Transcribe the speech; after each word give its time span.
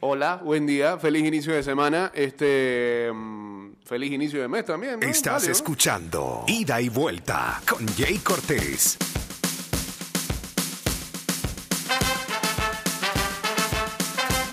Hola, 0.00 0.36
buen 0.36 0.64
día, 0.64 0.96
feliz 0.96 1.26
inicio 1.26 1.52
de 1.52 1.62
semana, 1.64 2.12
este, 2.14 3.10
mm, 3.12 3.72
feliz 3.84 4.12
inicio 4.12 4.40
de 4.40 4.46
mes 4.46 4.64
también. 4.64 5.00
¿no? 5.00 5.08
Estás 5.08 5.48
escuchando 5.48 6.44
Ida 6.46 6.80
y 6.80 6.88
Vuelta 6.88 7.60
con 7.68 7.84
Jay 7.96 8.18
Cortés. 8.18 8.96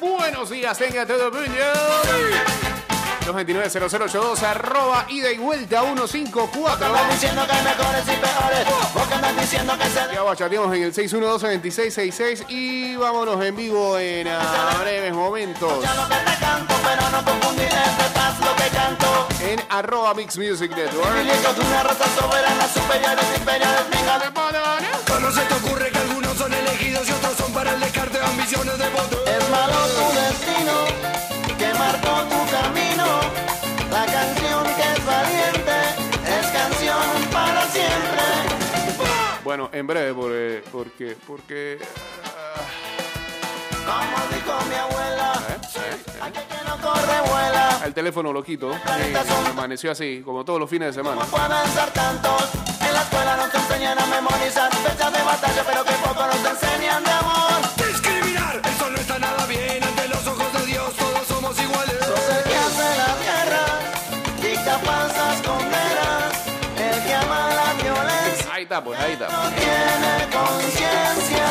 Buenos 0.01 0.49
días, 0.49 0.75
tenga 0.79 1.05
todo 1.05 1.27
el 1.27 1.33
mundo. 1.33 2.64
229-0082, 3.25 4.43
arroba 4.43 5.05
ida 5.09 5.31
y 5.31 5.37
vuelta 5.37 5.81
154. 5.81 6.85
Andan 6.85 7.09
diciendo 7.09 7.45
que 7.47 7.51
hay 7.53 7.63
mejores 7.63 8.03
y 8.03 8.15
peores. 8.17 8.67
Porque 8.93 9.13
andan 9.15 9.37
diciendo 9.37 9.73
que 9.77 9.85
se 9.85 10.13
Ya 10.13 10.21
bachateamos 10.21 10.75
en 10.75 10.83
el 10.83 10.93
612-2666 10.93 12.45
y 12.49 12.95
vámonos 12.97 13.43
en 13.43 13.55
vivo 13.55 13.97
en 13.97 14.27
ah, 14.27 14.77
breves 14.81 15.13
momentos 15.13 15.83
Ya 15.83 15.93
lo 15.95 16.07
que 16.07 16.15
te 16.15 16.39
canto, 16.39 16.75
pero 16.83 17.09
no 17.09 17.25
confundir 17.25 17.65
entre 17.67 18.07
paz 18.13 18.39
lo 18.39 18.55
que 18.55 18.69
canto. 18.69 19.27
en 19.41 19.59
arroba 19.69 20.13
Mix 20.13 20.37
Music 20.37 20.71
Network. 20.75 21.13
De 21.15 21.61
una 21.61 21.83
raza 21.83 22.05
soberana, 22.19 22.67
superiores, 22.67 23.25
imperiales, 23.37 23.89
venga 23.89 24.19
de 24.19 24.35
¿Cómo 25.11 25.31
se 25.31 25.41
te 25.41 25.53
ocurre 25.55 25.91
que 25.91 25.97
algunos 25.97 26.37
son 26.37 26.53
elegidos 26.53 27.07
y 27.09 27.11
otros 27.11 27.35
son 27.37 27.51
para 27.53 27.73
el 27.73 27.79
descarte 27.79 28.19
de 28.19 28.25
ambiciones 28.25 28.77
de 28.77 28.89
voto? 28.89 29.24
Bueno, 39.57 39.69
en 39.71 39.87
breve, 39.87 40.13
porque, 40.13 40.63
porque, 40.69 41.17
porque 41.25 41.79
Como 43.85 44.35
dijo 44.35 44.65
mi 44.67 44.75
abuela, 44.75 45.33
eh, 45.47 45.97
eh, 46.25 46.41
no 46.67 46.75
corre 46.81 47.21
vuela. 47.31 47.79
el 47.85 47.93
teléfono 47.93 48.33
lo 48.33 48.43
quito. 48.43 48.73
eh, 48.73 49.13
amaneció 49.49 49.91
así, 49.91 50.21
como 50.25 50.43
todos 50.43 50.59
los 50.59 50.69
fines 50.69 50.87
de 50.93 51.01
semana. 51.01 51.21
¿Cómo 51.21 51.37
pueden 51.37 51.67
ser 51.73 51.89
tantos? 51.91 52.49
En 52.85 52.93
la 52.93 53.01
escuela 53.01 53.37
nos 53.37 53.55
enseñan 53.55 53.97
a 53.97 54.05
memorizar 54.07 54.75
fechas 54.75 55.13
de 55.13 55.23
batalla, 55.23 55.63
pero 55.65 55.85
que 55.85 55.93
poco 56.05 56.27
nos 56.27 56.51
enseñan 56.51 57.01
de 57.05 57.11
amor. 57.11 57.74
Conciencia. 70.31 71.47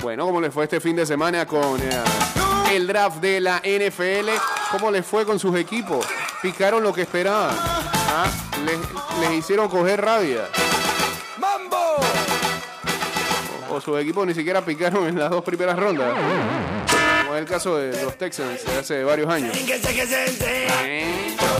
Bueno, 0.00 0.24
¿cómo 0.24 0.40
les 0.40 0.52
fue 0.52 0.64
este 0.64 0.80
fin 0.80 0.96
de 0.96 1.04
semana 1.04 1.46
con 1.46 1.78
eh, 1.80 1.90
el 2.72 2.86
draft 2.86 3.18
de 3.18 3.40
la 3.40 3.58
NFL? 3.58 4.30
¿Cómo 4.70 4.90
les 4.90 5.04
fue 5.04 5.26
con 5.26 5.38
sus 5.38 5.54
equipos? 5.56 6.06
¿Picaron 6.40 6.82
lo 6.82 6.94
que 6.94 7.02
esperaban? 7.02 7.54
¿Ah? 7.54 8.30
¿Les, 8.64 8.78
les 9.20 9.38
hicieron 9.38 9.68
coger 9.68 10.00
rabia? 10.00 10.48
¡Mambo! 11.38 11.96
¿O 13.70 13.80
sus 13.80 14.00
equipos 14.00 14.26
ni 14.26 14.32
siquiera 14.32 14.64
picaron 14.64 15.06
en 15.06 15.18
las 15.18 15.28
dos 15.28 15.44
primeras 15.44 15.78
rondas? 15.78 16.14
Como 17.22 17.34
es 17.34 17.40
el 17.42 17.46
caso 17.46 17.76
de 17.76 18.02
los 18.02 18.16
Texans 18.16 18.64
de 18.64 18.78
hace 18.78 19.04
varios 19.04 19.30
años. 19.30 19.54
Se 19.54 19.64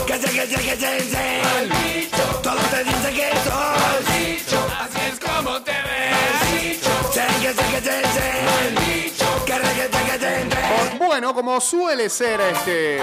que 0.06 0.18
se. 0.18 0.30
Que 0.30 0.46
se 0.46 0.56
que 0.56 0.76
se 0.76 0.98
que. 1.10 2.08
Todos 2.42 2.70
te 2.70 2.84
dicen 2.84 3.14
que 3.14 3.30
sos. 3.44 4.62
Así 4.80 5.00
es 5.12 5.18
como 5.20 5.62
te 5.62 5.72
ves. 5.72 6.80
Se 7.12 7.24
que 7.40 7.52
se 7.52 7.64
que 7.70 7.80
se 7.80 8.02
se. 8.14 9.44
Que 9.46 9.58
re 9.58 9.74
que 9.74 9.82
se 9.82 10.04
que 10.04 10.18
se 10.18 10.50
se. 10.50 10.98
Bueno, 10.98 11.34
como 11.34 11.60
suele 11.60 12.08
ser 12.08 12.40
este 12.40 13.00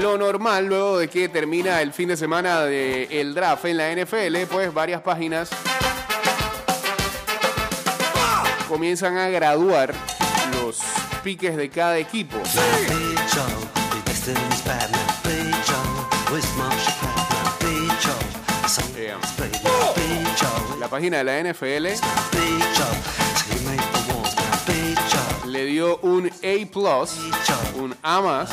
lo 0.00 0.18
normal 0.18 0.66
luego 0.66 0.98
de 0.98 1.08
que 1.08 1.28
termina 1.28 1.80
el 1.80 1.92
fin 1.92 2.08
de 2.08 2.16
semana 2.16 2.62
del 2.62 3.34
draft 3.34 3.64
en 3.64 3.76
la 3.76 3.90
NFL, 3.92 4.36
pues 4.50 4.74
varias 4.74 5.00
páginas 5.00 5.48
comienzan 8.68 9.16
a 9.16 9.28
graduar 9.28 9.94
los 10.52 10.80
piques 11.24 11.56
de 11.56 11.70
cada 11.70 11.96
equipo. 11.96 12.36
Yeah. 12.52 12.60
Joe, 13.32 13.46
La 20.78 20.88
página 20.88 21.18
de 21.18 21.24
la 21.24 21.42
NFL 21.42 21.86
le 25.46 25.64
dio 25.64 25.98
un 26.02 26.26
A+, 26.26 26.66
un 27.76 27.96
A 28.02 28.20
más, 28.20 28.50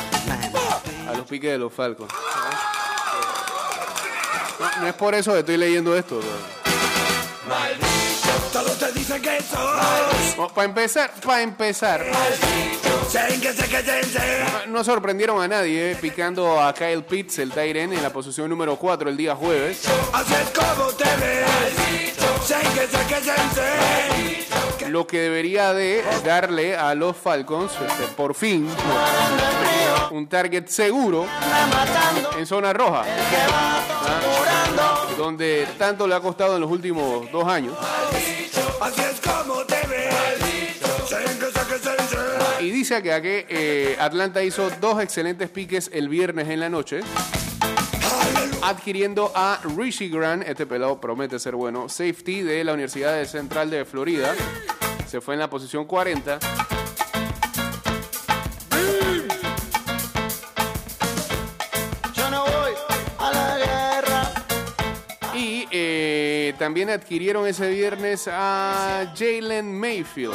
a 1.06 1.12
los 1.14 1.26
piques 1.26 1.50
de 1.50 1.58
los 1.58 1.72
Falcons. 1.72 2.10
No, 4.58 4.80
no 4.80 4.86
es 4.86 4.94
por 4.94 5.14
eso 5.14 5.32
que 5.32 5.40
estoy 5.40 5.58
leyendo 5.58 5.94
esto. 5.94 6.20
Todos 8.50 8.78
te 8.78 8.92
dicen 8.92 9.20
que 9.20 9.42
sos. 9.42 10.31
Para 10.54 10.66
empezar, 10.66 11.10
para 11.24 11.42
empezar, 11.42 12.04
no 14.68 14.84
sorprendieron 14.84 15.42
a 15.42 15.48
nadie 15.48 15.92
eh, 15.92 15.96
picando 15.96 16.60
a 16.60 16.72
Kyle 16.74 17.02
Pitts, 17.02 17.38
el 17.38 17.50
Tyren, 17.50 17.92
en 17.92 18.02
la 18.02 18.10
posición 18.10 18.48
número 18.48 18.76
4 18.76 19.10
el 19.10 19.16
día 19.16 19.34
jueves. 19.34 19.82
Lo 24.88 25.06
que 25.06 25.20
debería 25.20 25.72
de 25.72 26.02
darle 26.24 26.76
a 26.76 26.94
los 26.94 27.16
Falcons, 27.16 27.72
este, 27.72 28.04
por 28.14 28.34
fin, 28.34 28.68
un 30.10 30.26
target 30.26 30.66
seguro 30.68 31.26
en 32.36 32.46
zona 32.46 32.72
roja, 32.72 33.04
donde 35.16 35.66
tanto 35.78 36.06
le 36.06 36.14
ha 36.14 36.20
costado 36.20 36.56
en 36.56 36.60
los 36.60 36.70
últimos 36.70 37.30
dos 37.30 37.46
años. 37.46 37.74
Dice 42.82 43.00
que 43.00 43.46
eh, 43.48 43.96
Atlanta 44.00 44.42
hizo 44.42 44.68
dos 44.80 45.00
excelentes 45.00 45.48
piques 45.50 45.88
el 45.92 46.08
viernes 46.08 46.48
en 46.48 46.58
la 46.58 46.68
noche, 46.68 46.98
adquiriendo 48.60 49.30
a 49.36 49.60
Rishi 49.76 50.08
Grant, 50.08 50.42
este 50.48 50.66
pelado 50.66 51.00
promete 51.00 51.38
ser 51.38 51.54
bueno, 51.54 51.88
safety 51.88 52.42
de 52.42 52.64
la 52.64 52.72
Universidad 52.72 53.24
Central 53.26 53.70
de 53.70 53.84
Florida. 53.84 54.34
Se 55.06 55.20
fue 55.20 55.34
en 55.34 55.40
la 55.40 55.48
posición 55.48 55.84
40. 55.84 56.81
También 66.62 66.90
adquirieron 66.90 67.44
ese 67.48 67.68
viernes 67.70 68.28
a 68.32 69.12
Jalen 69.18 69.76
Mayfield, 69.80 70.32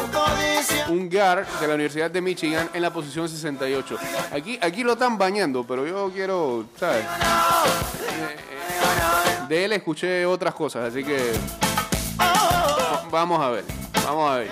un 0.89 1.09
guard 1.09 1.47
de 1.61 1.67
la 1.69 1.75
Universidad 1.75 2.11
de 2.11 2.19
Michigan 2.19 2.69
en 2.73 2.81
la 2.81 2.91
posición 2.91 3.29
68. 3.29 3.97
Aquí, 4.33 4.59
aquí 4.61 4.83
lo 4.83 4.91
están 4.91 5.17
bañando, 5.17 5.63
pero 5.65 5.87
yo 5.87 6.11
quiero, 6.13 6.65
¿sabes? 6.77 7.05
Eh, 7.05 7.07
de 9.47 9.63
él 9.65 9.71
escuché 9.71 10.25
otras 10.25 10.53
cosas, 10.53 10.89
así 10.91 11.01
que 11.01 11.31
va- 12.19 13.05
vamos 13.09 13.41
a 13.41 13.49
ver, 13.49 13.63
vamos 14.05 14.29
a 14.29 14.35
ver. 14.39 14.49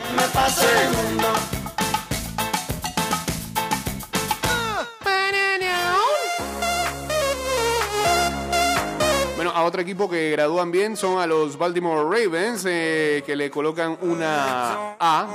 A 9.56 9.64
otro 9.64 9.82
equipo 9.82 10.10
que 10.10 10.32
gradúan 10.32 10.70
bien 10.70 10.98
son 10.98 11.18
a 11.18 11.26
los 11.26 11.58
Baltimore 11.58 12.04
Ravens, 12.04 12.66
eh, 12.68 13.24
que 13.26 13.38
le 13.38 13.50
colocan 13.50 13.98
una 14.02 14.98
A. 15.00 15.28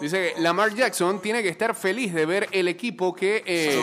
Dice 0.00 0.34
que 0.34 0.40
Lamar 0.40 0.74
Jackson 0.74 1.20
tiene 1.20 1.44
que 1.44 1.48
estar 1.48 1.76
feliz 1.76 2.12
de 2.12 2.26
ver 2.26 2.48
el 2.50 2.66
equipo 2.66 3.14
que, 3.14 3.44
eh, 3.46 3.80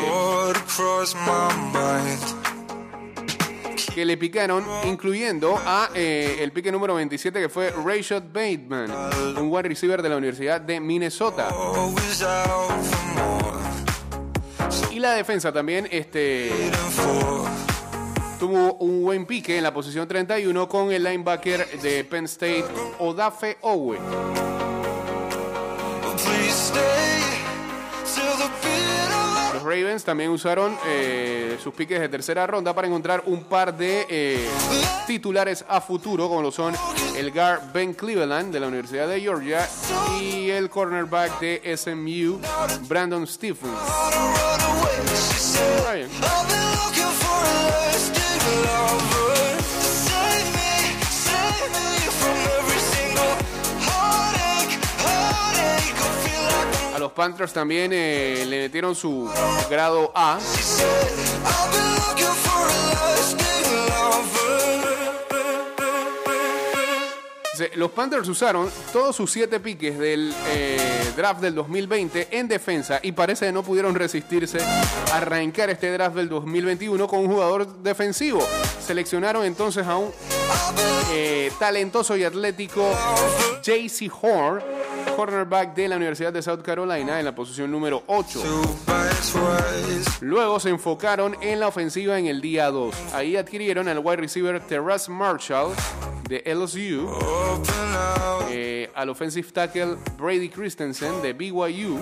que 3.96 4.04
le 4.06 4.18
picaron, 4.18 4.66
incluyendo 4.84 5.58
a 5.66 5.92
eh, 5.96 6.40
el 6.42 6.52
pique 6.52 6.74
número 6.74 6.96
27 6.96 7.40
que 7.40 7.48
fue 7.48 7.72
Rashad 7.72 8.24
Bateman, 8.34 8.92
un 9.38 9.50
wide 9.50 9.70
receiver 9.70 10.02
de 10.02 10.10
la 10.10 10.18
Universidad 10.18 10.60
de 10.60 10.82
Minnesota. 10.82 11.48
La 15.00 15.14
defensa 15.14 15.54
también 15.54 15.88
este, 15.92 16.52
tuvo 18.38 18.74
un 18.80 19.02
buen 19.02 19.26
pique 19.26 19.56
en 19.56 19.64
la 19.64 19.74
posición 19.74 20.06
31 20.10 20.68
con 20.68 20.92
el 20.92 21.06
linebacker 21.06 21.80
de 21.80 22.04
Penn 22.04 22.26
State, 22.26 22.66
Odafe 23.00 23.58
Owe. 23.62 23.98
Ravens 29.70 30.04
también 30.04 30.32
usaron 30.32 30.76
eh, 30.88 31.56
sus 31.62 31.76
piques 31.76 32.00
de 32.00 32.10
tercera 32.10 32.48
ronda 32.48 32.74
para 32.74 32.88
encontrar 32.88 33.22
un 33.28 33.44
par 33.44 33.78
de 33.78 34.08
eh, 34.10 34.50
titulares 35.06 35.64
a 35.68 35.80
futuro, 35.80 36.28
como 36.28 36.42
lo 36.42 36.52
son 36.52 36.74
el 37.16 37.32
guard 37.32 37.72
Ben 37.72 37.94
Cleveland 37.94 38.52
de 38.52 38.60
la 38.60 38.68
Universidad 38.68 39.08
de 39.08 39.22
Georgia 39.22 39.70
y 40.20 40.50
el 40.50 40.72
cornerback 40.72 41.40
de 41.40 41.78
SMU, 41.78 42.40
Brandon 42.88 43.28
Stephens. 43.28 43.78
Los 57.10 57.16
Panthers 57.16 57.54
también 57.54 57.92
eh, 57.92 58.46
le 58.48 58.62
metieron 58.64 58.94
su 58.94 59.28
grado 59.68 60.12
A. 60.14 60.38
Los 67.76 67.92
Panthers 67.92 68.28
usaron 68.28 68.70
todos 68.94 69.16
sus 69.16 69.32
siete 69.32 69.60
piques 69.60 69.98
del 69.98 70.34
eh, 70.50 71.12
draft 71.18 71.42
del 71.42 71.56
2020 71.56 72.28
en 72.32 72.48
defensa 72.48 73.00
y 73.02 73.12
parece 73.12 73.48
que 73.48 73.52
no 73.52 73.64
pudieron 73.64 73.96
resistirse 73.96 74.60
a 74.62 75.18
arrancar 75.18 75.70
este 75.72 75.92
draft 75.92 76.16
del 76.16 76.30
2021 76.30 77.08
con 77.08 77.22
un 77.22 77.28
jugador 77.28 77.82
defensivo. 77.82 78.46
Seleccionaron 78.86 79.46
entonces 79.46 79.86
a 79.88 79.98
un 79.98 80.12
eh, 81.12 81.52
talentoso 81.60 82.16
y 82.16 82.24
atlético 82.24 82.88
JC 83.64 84.12
Horn, 84.22 84.64
cornerback 85.20 85.76
de 85.76 85.90
la 85.90 85.98
Universidad 85.98 86.32
de 86.32 86.42
South 86.42 86.62
Carolina 86.62 87.20
en 87.20 87.26
la 87.26 87.36
posición 87.36 87.70
número 87.70 88.04
8. 88.08 88.40
Two 88.40 88.62
best 88.88 89.36
ways. 89.36 90.22
Luego 90.22 90.62
se 90.62 90.70
enfocaron 90.70 91.36
en 91.42 91.60
la 91.60 91.68
ofensiva 91.68 92.18
en 92.18 92.28
el 92.28 92.40
día 92.40 92.72
2. 92.72 92.96
Ahí 93.14 93.36
adquirieron 93.36 93.90
al 93.90 94.00
wide 94.00 94.16
receiver 94.16 94.62
Terrace 94.62 95.12
Marshall 95.12 95.74
de 96.30 96.42
LSU, 96.46 97.10
eh, 98.50 98.90
al 98.96 99.10
offensive 99.10 99.52
tackle 99.52 99.98
Brady 100.18 100.48
Christensen 100.48 101.22
de 101.22 101.34
BYU 101.34 102.00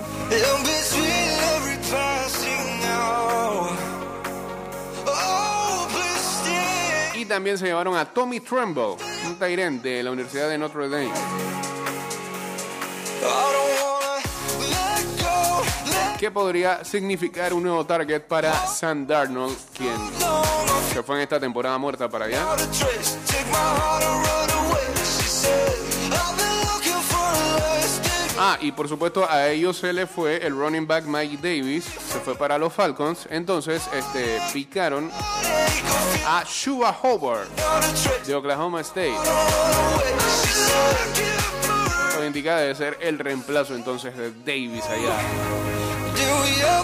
y 7.16 7.24
también 7.24 7.58
se 7.58 7.66
llevaron 7.66 7.96
a 7.96 8.04
Tommy 8.04 8.38
Tremble, 8.38 8.94
un 9.26 9.36
Tyrant 9.40 9.82
de 9.82 10.04
la 10.04 10.12
Universidad 10.12 10.48
de 10.48 10.56
Notre 10.56 10.88
Dame. 10.88 11.10
Que 16.18 16.30
podría 16.32 16.84
significar 16.84 17.52
un 17.52 17.62
nuevo 17.62 17.86
target 17.86 18.22
para 18.22 18.52
Sam 18.66 19.06
Darnold, 19.06 19.56
quien 19.72 19.96
se 20.92 21.02
fue 21.02 21.16
en 21.16 21.22
esta 21.22 21.38
temporada 21.38 21.78
muerta 21.78 22.08
para 22.08 22.24
allá. 22.24 22.44
Ah, 28.40 28.56
y 28.60 28.72
por 28.72 28.88
supuesto 28.88 29.28
a 29.28 29.48
ellos 29.48 29.76
se 29.78 29.92
le 29.92 30.06
fue 30.06 30.44
el 30.44 30.56
running 30.56 30.86
back 30.86 31.04
Mike 31.04 31.36
Davis, 31.36 31.84
se 31.84 32.20
fue 32.20 32.36
para 32.36 32.58
los 32.58 32.72
Falcons, 32.72 33.26
entonces 33.30 33.82
este 33.92 34.40
picaron 34.52 35.10
a 36.26 36.44
Shuba 36.44 36.96
Hobart 37.02 37.48
de 38.26 38.34
Oklahoma 38.34 38.80
State. 38.80 39.14
Debe 42.32 42.74
ser 42.74 42.98
el 43.00 43.18
reemplazo 43.18 43.74
entonces 43.74 44.16
de 44.16 44.30
Davis 44.44 44.84
allá 44.84 45.16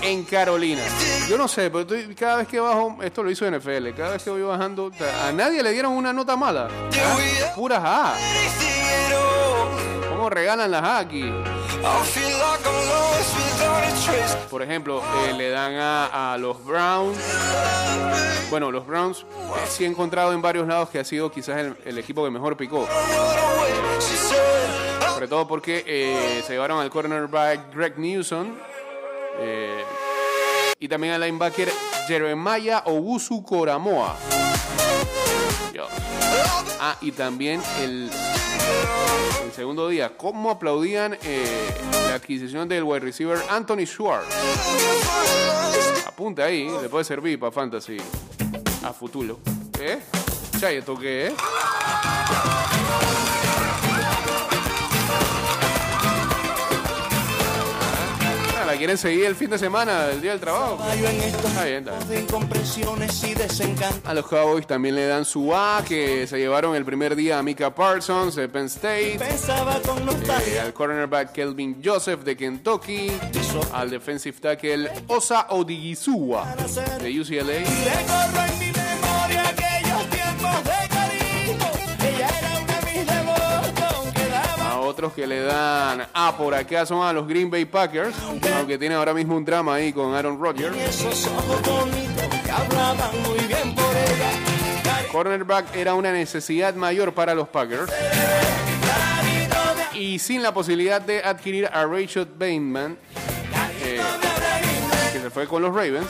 en 0.03 0.25
Carolina. 0.25 0.83
Yo 1.29 1.37
no 1.39 1.49
sé, 1.49 1.71
pero 1.71 1.81
estoy- 1.81 2.15
cada 2.15 2.37
vez 2.37 2.49
que 2.49 2.61
bajo, 2.61 2.99
esto 3.03 3.23
lo 3.23 3.31
hizo 3.31 3.47
NFL, 3.47 3.93
cada 3.97 4.11
vez 4.13 4.23
que 4.23 4.31
voy 4.31 4.43
bajando, 4.43 4.91
a 5.27 5.33
nadie 5.33 5.63
le 5.63 5.73
dieron 5.73 5.93
una 5.93 6.13
nota 6.13 6.37
mala. 6.37 6.69
ever 6.93 7.53
Puras 7.55 7.81
A. 7.83 8.15
¿Cómo 10.09 10.31
regalan 10.31 10.71
las 10.71 10.83
A 10.83 10.99
aquí? 10.99 11.25
Por 14.51 14.63
ejemplo, 14.63 15.03
eh, 15.29 15.33
le 15.35 15.51
dan 15.51 15.75
a, 15.75 16.33
a 16.35 16.39
los 16.39 16.65
Browns. 16.65 17.19
Bueno, 18.51 18.71
los 18.71 18.87
Browns 18.87 19.19
eh, 19.23 19.67
sí 19.69 19.85
he 19.85 19.87
encontrado 19.87 20.33
en 20.33 20.41
varios 20.43 20.67
lados 20.69 20.91
que 20.91 20.99
ha 21.01 21.05
sido 21.05 21.31
quizás 21.31 21.59
el, 21.59 21.77
el 21.85 21.99
equipo 21.99 22.25
que 22.25 22.31
mejor 22.31 22.57
picó. 22.57 22.87
Sobre 25.25 25.37
todo 25.37 25.49
porque 25.49 25.83
eh, 25.87 26.43
se 26.47 26.53
llevaron 26.53 26.83
al 26.83 26.91
cornerback 26.91 27.75
Greg 27.75 27.99
Newsom. 27.99 28.59
eh, 29.41 29.83
y 30.79 30.87
también 30.87 31.15
al 31.15 31.23
linebacker 31.23 31.73
Jeremiah 32.07 32.83
Ogusu 32.85 33.43
Koramoa. 33.43 34.19
Dios. 35.73 35.89
Ah, 36.79 36.99
y 37.01 37.11
también 37.13 37.63
el, 37.81 38.11
el 39.47 39.53
segundo 39.53 39.89
día, 39.89 40.15
cómo 40.15 40.51
aplaudían 40.51 41.17
eh, 41.23 41.75
la 42.07 42.17
adquisición 42.17 42.69
del 42.69 42.83
wide 42.83 43.01
receiver 43.01 43.39
Anthony 43.49 43.87
Schwartz. 43.87 44.29
Apunta 46.07 46.45
ahí, 46.45 46.69
le 46.83 46.91
puede 46.91 47.07
servir 47.07 47.41
para 47.41 47.51
fantasy 47.51 47.97
a 48.85 48.93
futuro. 48.93 49.39
¿Eh? 49.81 50.01
Chay, 50.61 50.77
¿esto? 50.77 50.99
Quieren 58.85 58.99
seguir 58.99 59.25
el 59.25 59.35
fin 59.35 59.49
de 59.49 59.57
semana, 59.57 60.11
el 60.11 60.21
día 60.21 60.33
del 60.33 60.41
trabajo? 60.41 60.79
Está 60.79 60.95
bien, 60.95 61.23
está 61.23 61.65
bien. 61.65 61.87
A 64.05 64.13
los 64.13 64.27
Cowboys 64.27 64.67
también 64.67 64.95
le 64.95 65.07
dan 65.07 65.25
su 65.25 65.57
A, 65.57 65.83
que 65.89 66.27
se 66.27 66.37
llevaron 66.37 66.77
el 66.77 66.85
primer 66.85 67.17
día 67.17 67.39
a 67.39 67.43
Mika 67.43 67.75
Parsons 67.75 68.35
de 68.35 68.47
Penn 68.47 68.67
State. 68.67 69.15
Eh, 69.15 70.61
al 70.61 70.75
cornerback 70.75 71.33
Kelvin 71.33 71.81
Joseph 71.83 72.25
de 72.25 72.37
Kentucky, 72.37 73.11
al 73.73 73.89
defensive 73.89 74.39
tackle 74.39 74.91
Osa 75.07 75.47
Odigizua 75.49 76.55
de 77.01 77.21
UCLA, 77.21 77.65
otros 84.85 85.13
que 85.13 85.27
le 85.27 85.41
dan 85.41 86.07
A 86.13 86.37
por 86.37 86.55
acá 86.55 86.87
son 86.87 87.07
a 87.07 87.13
los 87.13 87.27
Green 87.27 87.51
Bay 87.51 87.65
Packers, 87.65 88.15
aunque 88.57 88.79
tiene 88.79 88.95
ahora 88.95 89.15
mismo 89.15 89.37
un 89.37 89.45
drama 89.45 89.75
ahí 89.75 89.93
con 89.93 90.15
Aaron 90.15 90.41
Rodgers. 90.41 91.05
Cornerback 95.11 95.77
era 95.77 95.95
una 95.95 96.13
necesidad 96.13 96.75
mayor 96.75 97.15
para 97.15 97.35
los 97.35 97.49
Packers. 97.49 97.93
Y 99.95 100.19
sin 100.19 100.43
la 100.43 100.53
posibilidad 100.53 101.01
de 101.01 101.23
adquirir 101.23 101.67
a 101.67 101.87
Rachel 101.87 102.27
Bateman, 102.27 102.99
eh, 103.85 104.01
que 105.13 105.21
se 105.21 105.31
fue 105.31 105.47
con 105.47 105.63
los 105.63 105.73
Ravens, 105.73 106.09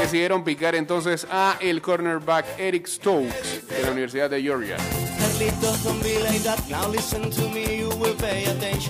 decidieron 0.00 0.42
picar 0.42 0.74
entonces 0.74 1.26
a 1.30 1.56
el 1.60 1.82
cornerback 1.82 2.58
Eric 2.58 2.86
Stokes 2.86 3.68
de 3.68 3.82
la 3.82 3.90
Universidad 3.90 4.30
de 4.30 4.42
Georgia. 4.42 4.76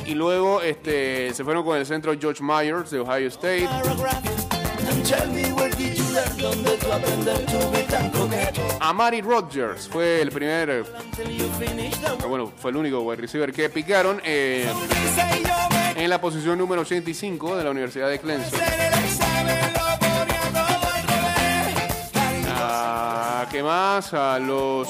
Y 0.06 0.14
luego 0.14 0.62
este, 0.62 1.34
se 1.34 1.44
fueron 1.44 1.62
con 1.62 1.76
el 1.76 1.84
centro 1.84 2.14
George 2.18 2.42
Myers 2.42 2.90
de 2.90 3.00
Ohio 3.00 3.28
State. 3.28 3.68
Amari 8.80 9.20
Rodgers 9.20 9.88
fue 9.88 10.22
el 10.22 10.30
primer, 10.30 10.70
eh, 10.70 10.82
bueno, 12.26 12.50
fue 12.56 12.70
el 12.70 12.76
único 12.78 13.00
wide 13.00 13.20
receiver 13.20 13.52
que 13.52 13.68
picaron 13.68 14.20
eh, 14.24 14.66
en 15.96 16.08
la 16.08 16.20
posición 16.20 16.58
número 16.58 16.80
85 16.82 17.56
de 17.56 17.64
la 17.64 17.70
Universidad 17.70 18.08
de 18.08 18.18
Clemson. 18.18 18.58
Ah, 22.48 23.46
¿Qué 23.50 23.62
más? 23.62 24.14
A 24.14 24.38
los, 24.38 24.88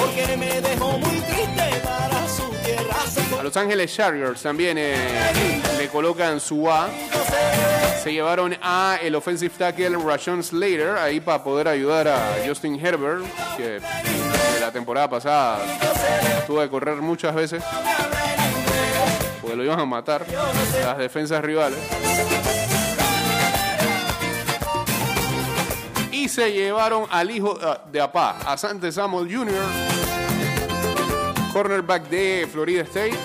porque 0.00 0.36
me 0.36 0.60
dejó 0.60 0.98
muy 0.98 1.20
triste 1.20 1.80
para 1.84 2.28
su 2.28 2.48
tierra. 2.64 2.96
A 3.38 3.42
los 3.42 3.56
Ángeles 3.56 3.94
Chargers 3.94 4.42
también 4.42 4.76
eh, 4.78 4.96
le 5.78 5.88
colocan 5.88 6.40
su 6.40 6.70
A. 6.70 6.88
Se 8.02 8.12
llevaron 8.12 8.56
a 8.62 8.98
el 9.02 9.14
offensive 9.14 9.54
tackle 9.56 9.96
Rashon 9.96 10.42
Slater 10.42 10.96
ahí 10.96 11.20
para 11.20 11.44
poder 11.44 11.68
ayudar 11.68 12.08
a 12.08 12.36
Justin 12.46 12.84
Herbert, 12.84 13.24
que 13.56 13.80
de 13.80 14.60
la 14.60 14.72
temporada 14.72 15.08
pasada 15.08 15.58
tuvo 16.46 16.60
que 16.60 16.68
correr 16.68 16.96
muchas 16.96 17.34
veces 17.34 17.62
porque 19.40 19.56
lo 19.56 19.64
iban 19.64 19.80
a 19.80 19.86
matar 19.86 20.24
las 20.84 20.98
defensas 20.98 21.42
rivales. 21.42 21.78
y 26.20 26.28
se 26.28 26.52
llevaron 26.52 27.06
al 27.10 27.30
hijo 27.30 27.58
ah, 27.62 27.80
de 27.90 27.98
Apá, 27.98 28.36
a 28.44 28.56
Sante 28.58 28.92
Samuel 28.92 29.34
Jr., 29.34 29.54
cornerback 31.50 32.10
de 32.10 32.46
Florida 32.52 32.82
State, 32.82 33.16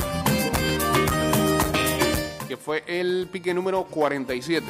que 2.47 2.55
fue 2.55 2.83
el 2.87 3.27
pique 3.29 3.53
número 3.53 3.83
47. 3.83 4.65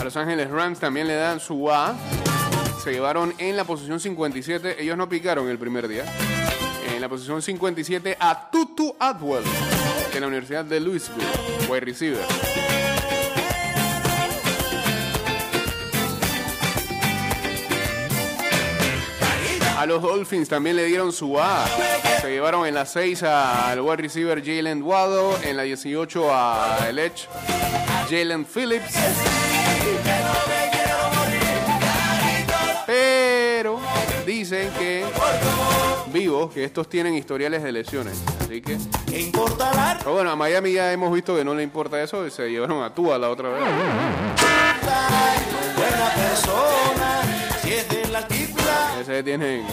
A 0.00 0.04
Los 0.04 0.16
Ángeles 0.16 0.50
Rams 0.50 0.80
también 0.80 1.08
le 1.08 1.14
dan 1.14 1.40
su 1.40 1.70
A. 1.70 1.94
Se 2.82 2.90
llevaron 2.90 3.34
en 3.36 3.56
la 3.56 3.64
posición 3.64 4.00
57. 4.00 4.82
Ellos 4.82 4.96
no 4.96 5.10
picaron 5.10 5.46
el 5.48 5.58
primer 5.58 5.88
día. 5.88 6.04
En 6.94 7.02
la 7.02 7.08
posición 7.08 7.42
57 7.42 8.16
a 8.18 8.50
Tutu 8.50 8.96
Atwell 8.98 9.44
de 10.12 10.20
la 10.20 10.26
Universidad 10.26 10.64
de 10.64 10.80
Louisville, 10.80 11.26
wide 11.68 11.80
receiver. 11.80 12.20
A 19.78 19.86
los 19.86 20.00
Dolphins 20.02 20.48
también 20.48 20.76
le 20.76 20.84
dieron 20.84 21.12
su 21.12 21.40
A. 21.40 21.66
Se 22.20 22.30
llevaron 22.30 22.66
en 22.66 22.74
la 22.74 22.86
6 22.86 23.22
al 23.24 23.80
wide 23.80 23.96
receiver 23.96 24.40
Jalen 24.44 24.82
Waddle, 24.82 25.48
en 25.48 25.56
la 25.56 25.64
18 25.64 26.32
a 26.32 26.86
el 26.88 26.98
Edge 26.98 27.26
Jalen 28.08 28.46
Phillips. 28.46 28.94
Dicen 34.52 34.72
que 34.78 35.04
vivos, 36.12 36.52
que 36.52 36.64
estos 36.64 36.88
tienen 36.88 37.14
historiales 37.14 37.62
de 37.62 37.72
lesiones. 37.72 38.22
Así 38.40 38.60
que. 38.60 38.76
¿Qué 39.08 39.20
importa 39.20 39.72
la 39.72 39.96
Pero 39.98 40.12
bueno, 40.12 40.30
a 40.30 40.36
Miami 40.36 40.72
ya 40.72 40.92
hemos 40.92 41.12
visto 41.12 41.34
que 41.36 41.44
no 41.44 41.54
le 41.54 41.62
importa 41.62 42.02
eso 42.02 42.26
y 42.26 42.30
se 42.30 42.50
llevaron 42.50 42.82
a 42.82 42.94
Tua 42.94 43.18
la 43.18 43.30
otra 43.30 43.48
vez. 43.48 43.62
buena 45.76 46.10
persona? 46.14 47.22
Si 47.62 47.72
es 47.72 47.88
de 47.88 48.08
la 48.08 48.18
altiplano, 48.18 49.00
Ese 49.00 49.22
tienen 49.22 49.64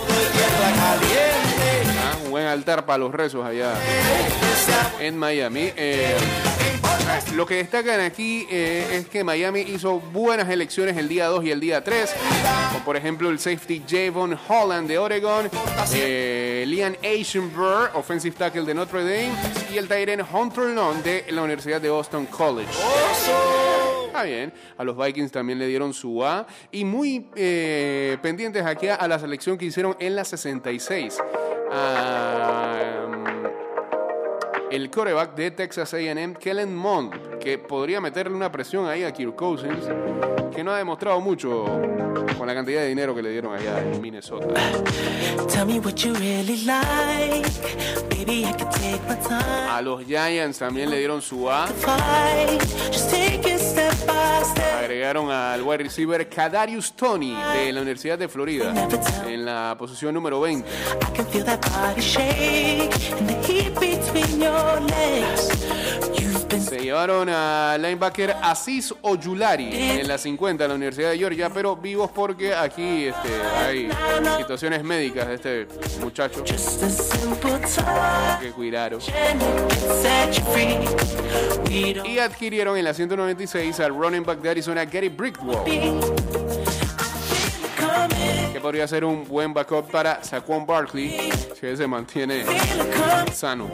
ah, 2.02 2.18
un 2.24 2.32
buen 2.32 2.48
altar 2.48 2.86
para 2.86 3.00
los 3.00 3.12
rezos 3.12 3.46
allá 3.46 3.74
en 5.00 5.18
Miami. 5.18 5.74
Eh, 5.76 6.16
lo 7.36 7.46
que 7.46 7.56
destacan 7.56 8.00
aquí 8.00 8.48
eh, 8.50 8.88
es 8.94 9.08
que 9.08 9.24
Miami 9.24 9.62
hizo 9.62 10.00
buenas 10.00 10.50
elecciones 10.50 10.98
el 10.98 11.08
día 11.08 11.28
2 11.28 11.46
y 11.46 11.52
el 11.52 11.60
día 11.60 11.84
3. 11.84 12.16
Como 12.72 12.86
por 12.86 12.98
ejemplo 12.98 13.30
el 13.30 13.40
safety 13.40 13.84
Javon 13.88 14.38
Holland 14.48 14.88
de 14.88 14.98
Oregon, 14.98 15.50
eh, 15.94 16.64
Liam 16.68 16.96
offensive 17.94 18.36
tackle 18.38 18.64
de 18.64 18.74
Notre 18.74 19.02
Dame, 19.02 19.34
y 19.72 19.78
el 19.78 19.88
Tyren 19.88 20.22
Hunter 20.22 20.66
Long 20.66 21.02
de 21.04 21.26
la 21.30 21.42
Universidad 21.42 21.82
de 21.82 21.90
Boston 21.90 22.26
College. 22.26 22.72
Está 24.08 24.24
bien. 24.24 24.52
A 24.78 24.84
los 24.84 24.98
Vikings 24.98 25.32
también 25.32 25.60
le 25.60 25.68
dieron 25.68 25.94
su 25.94 26.26
A. 26.26 26.46
Y 26.72 26.84
muy 26.84 27.28
eh, 27.36 28.18
pendientes 28.22 28.66
aquí 28.66 28.88
a 28.88 29.08
la 29.08 29.20
selección 29.20 29.58
que 29.58 29.66
hicieron 29.66 29.96
en 30.00 30.16
la 30.16 30.26
66. 30.26 31.20
Ah, 31.72 32.89
el 34.72 34.90
coreback 34.92 35.36
de 35.36 35.52
Texas 35.52 35.94
AM, 35.94 36.36
Kellen 36.36 36.76
Mond, 36.76 37.40
que 37.40 37.58
podría 37.58 38.00
meterle 38.00 38.36
una 38.36 38.52
presión 38.52 38.88
ahí 38.88 39.04
a 39.04 39.12
Kirk 39.12 39.36
Cousins, 39.36 39.86
que 40.56 40.64
no 40.64 40.72
ha 40.72 40.78
demostrado 40.78 41.20
mucho 41.22 41.66
con 42.38 42.48
la 42.48 42.54
cantidad 42.54 42.82
de 42.82 42.88
dinero 42.88 43.16
que 43.16 43.22
le 43.22 43.32
dieron 43.32 43.56
allá 43.56 43.80
en 43.80 44.02
Minnesota. 44.02 44.48
A 49.72 49.82
los 49.82 50.04
Giants 50.06 50.60
también 50.60 50.90
le 50.90 51.00
dieron 51.00 51.22
su 51.22 51.50
A. 51.50 51.68
Agregaron 54.80 55.30
al 55.32 55.62
wide 55.64 55.84
receiver 55.84 56.28
Kadarius 56.28 56.94
Tony 56.94 57.36
de 57.54 57.72
la 57.74 57.82
Universidad 57.82 58.18
de 58.18 58.28
Florida 58.28 58.74
en 59.28 59.46
la 59.46 59.76
posición 59.78 60.14
número 60.14 60.40
20. 60.42 60.68
I 60.68 61.16
can 61.16 61.26
feel 61.28 61.46
that 61.46 61.62
body 61.62 62.02
shake 62.02 62.94
and 63.18 63.28
the 63.28 63.36
heat 63.48 63.74
between 63.80 64.42
your 64.42 64.80
legs. 64.82 65.79
Se 66.60 66.80
llevaron 66.80 67.30
a 67.30 67.78
linebacker 67.80 68.36
Aziz 68.42 68.94
Oyulari 69.02 69.70
en 69.74 70.08
la 70.08 70.18
50 70.18 70.64
de 70.64 70.68
la 70.68 70.76
Universidad 70.76 71.12
de 71.12 71.18
Georgia, 71.18 71.50
pero 71.50 71.76
vivos 71.76 72.12
porque 72.14 72.54
aquí 72.54 73.06
este, 73.06 73.30
hay 73.58 73.90
situaciones 74.38 74.84
médicas 74.84 75.28
de 75.28 75.34
este 75.36 75.68
muchacho 76.00 76.44
que 78.42 78.52
cuidaron. 78.52 79.00
Y 81.70 82.20
adquirieron 82.20 82.78
en 82.78 82.84
la 82.84 82.94
196 82.94 83.80
al 83.80 83.96
running 83.96 84.24
back 84.24 84.40
de 84.40 84.50
Arizona 84.50 84.86
Gary. 84.86 85.10
Coming, 87.80 88.52
que 88.52 88.60
podría 88.60 88.88
ser 88.88 89.06
un 89.06 89.28
buen 89.28 89.54
backup 89.54 89.90
para 89.90 90.24
Saquon 90.24 90.66
Barkley 90.66 91.32
si 91.60 91.66
él 91.66 91.78
se 91.78 91.88
mantiene 91.88 92.44
sano. 93.34 93.70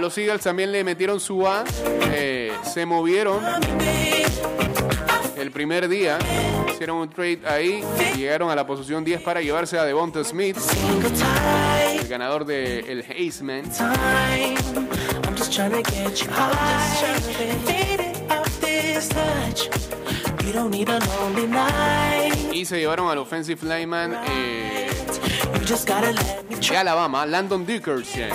Los 0.00 0.16
Eagles 0.16 0.42
también 0.42 0.72
le 0.72 0.82
metieron 0.82 1.20
su 1.20 1.46
A, 1.46 1.62
eh, 2.12 2.52
se 2.62 2.86
movieron 2.86 3.38
el 5.36 5.50
primer 5.50 5.88
día, 5.88 6.18
hicieron 6.72 6.96
un 6.96 7.10
trade 7.10 7.40
ahí, 7.46 7.84
llegaron 8.16 8.50
a 8.50 8.56
la 8.56 8.66
posición 8.66 9.04
10 9.04 9.20
para 9.20 9.42
llevarse 9.42 9.78
a 9.78 9.84
Devonta 9.84 10.24
Smith, 10.24 10.56
el 12.00 12.08
ganador 12.08 12.46
del 12.46 13.04
Heisman. 13.08 13.64
lonely 21.06 21.46
night. 21.46 22.54
Y 22.54 22.64
se 22.64 22.78
llevaron 22.78 23.08
al 23.10 23.18
offensive 23.18 23.60
lineman 23.62 24.18
eh, 24.28 24.88
De 26.68 26.76
Alabama, 26.76 27.26
Landon 27.26 27.66
Dickerson, 27.66 28.30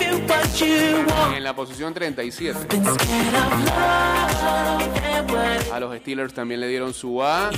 en 1.34 1.44
la 1.44 1.54
posición 1.54 1.94
37. 1.94 2.66
Been 2.68 2.84
scared 2.84 3.34
of 3.34 3.64
love 3.64 4.98
and 5.02 5.30
what 5.30 5.72
A 5.72 5.80
los 5.80 5.96
Steelers 6.00 6.34
también 6.34 6.60
le 6.60 6.68
dieron 6.68 6.92
su 6.92 7.22
A, 7.22 7.50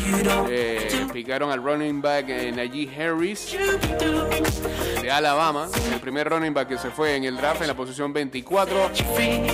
eh, 0.49 1.07
picaron 1.13 1.51
al 1.51 1.63
running 1.63 2.01
back 2.01 2.27
eh, 2.29 2.53
Najee 2.53 2.89
Harris 2.89 3.57
de 5.03 5.11
Alabama, 5.11 5.69
el 5.93 6.01
primer 6.01 6.29
running 6.29 6.55
back 6.55 6.69
que 6.69 6.79
se 6.79 6.91
fue 6.91 7.17
en 7.17 7.25
el 7.25 7.37
draft 7.37 7.63
en 7.63 7.69
la 7.69 7.75
posición 7.75 8.13
24. 8.13 8.93
You 8.95 9.05
free. 9.17 9.49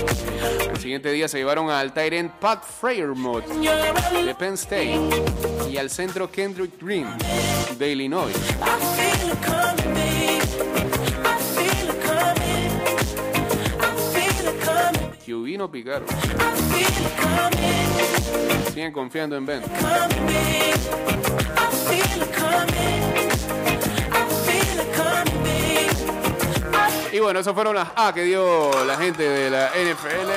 El 0.69 0.77
siguiente 0.79 1.11
día 1.11 1.27
se 1.27 1.37
llevaron 1.37 1.69
al 1.69 1.93
tight 1.93 2.13
end 2.13 2.31
Pat 2.39 2.63
a 2.63 4.21
de 4.21 4.35
Penn 4.35 4.53
State 4.53 4.99
y 5.69 5.77
al 5.77 5.89
centro 5.89 6.29
Kendrick 6.29 6.79
Green 6.79 7.07
de 7.79 7.91
Illinois. 7.91 8.35
Coming. 22.31 23.31
I 24.11 24.27
feel 24.45 24.79
it 24.79 24.93
coming, 24.95 25.43
babe. 25.43 27.15
Y 27.15 27.19
bueno, 27.19 27.39
esas 27.39 27.55
fueron 27.55 27.73
las 27.75 27.87
A 27.95 28.13
que 28.13 28.23
dio 28.23 28.69
la 28.85 28.97
gente 28.97 29.23
de 29.27 29.49
la 29.49 29.69
NFL. 29.69 30.29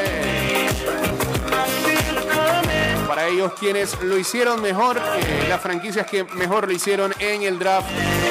Para 3.06 3.26
ellos 3.28 3.52
quienes 3.60 4.00
lo 4.02 4.16
hicieron 4.16 4.62
mejor, 4.62 4.96
eh, 4.96 5.46
las 5.50 5.60
franquicias 5.60 6.06
que 6.06 6.24
mejor 6.24 6.66
lo 6.66 6.72
hicieron 6.72 7.12
en 7.18 7.42
el 7.42 7.58
draft 7.58 7.90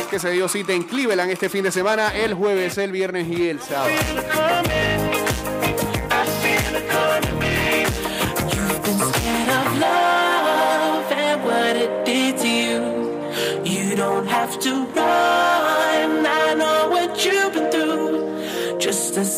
que 0.10 0.18
se 0.18 0.32
dio 0.32 0.48
cita 0.48 0.74
en 0.74 0.84
Cleveland 0.84 1.30
este 1.30 1.50
fin 1.50 1.64
de 1.64 1.72
semana, 1.72 2.16
el 2.16 2.34
jueves, 2.34 2.80
el 2.80 2.92
viernes 2.92 3.28
y 3.28 3.50
el 3.50 3.62
sábado. 3.62 3.94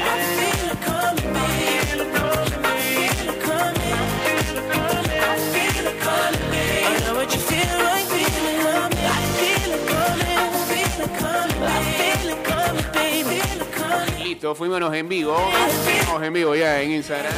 Listo, 14.42 14.56
fuimos 14.56 14.92
en 14.96 15.08
vivo, 15.08 15.38
fuimos 15.84 16.24
en 16.24 16.34
vivo 16.34 16.56
ya 16.56 16.82
en 16.82 16.94
Instagram. 16.94 17.32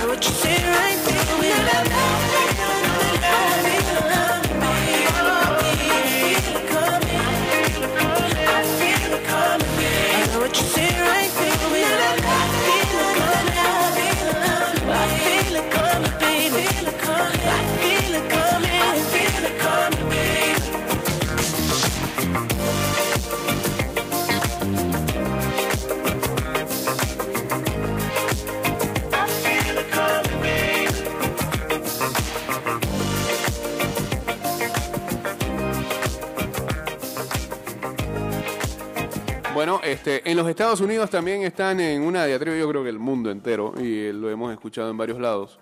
Bueno, 39.63 39.79
este, 39.81 40.29
en 40.29 40.35
los 40.35 40.45
Estados 40.49 40.81
Unidos 40.81 41.09
también 41.09 41.43
están 41.43 41.79
en 41.79 42.01
una 42.01 42.25
diatriba, 42.25 42.57
yo 42.57 42.67
creo 42.67 42.83
que 42.83 42.89
el 42.89 42.99
mundo 42.99 43.31
entero, 43.31 43.73
y 43.79 44.11
lo 44.11 44.29
hemos 44.29 44.51
escuchado 44.51 44.89
en 44.89 44.97
varios 44.97 45.21
lados, 45.21 45.57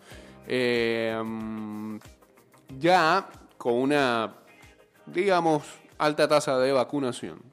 eh, 0.48 1.16
mm, 1.24 1.98
ya 2.80 3.30
con 3.60 3.76
una, 3.76 4.34
digamos, 5.06 5.62
alta 6.00 6.28
tasa 6.28 6.58
de 6.58 6.72
vacunación. 6.72 7.44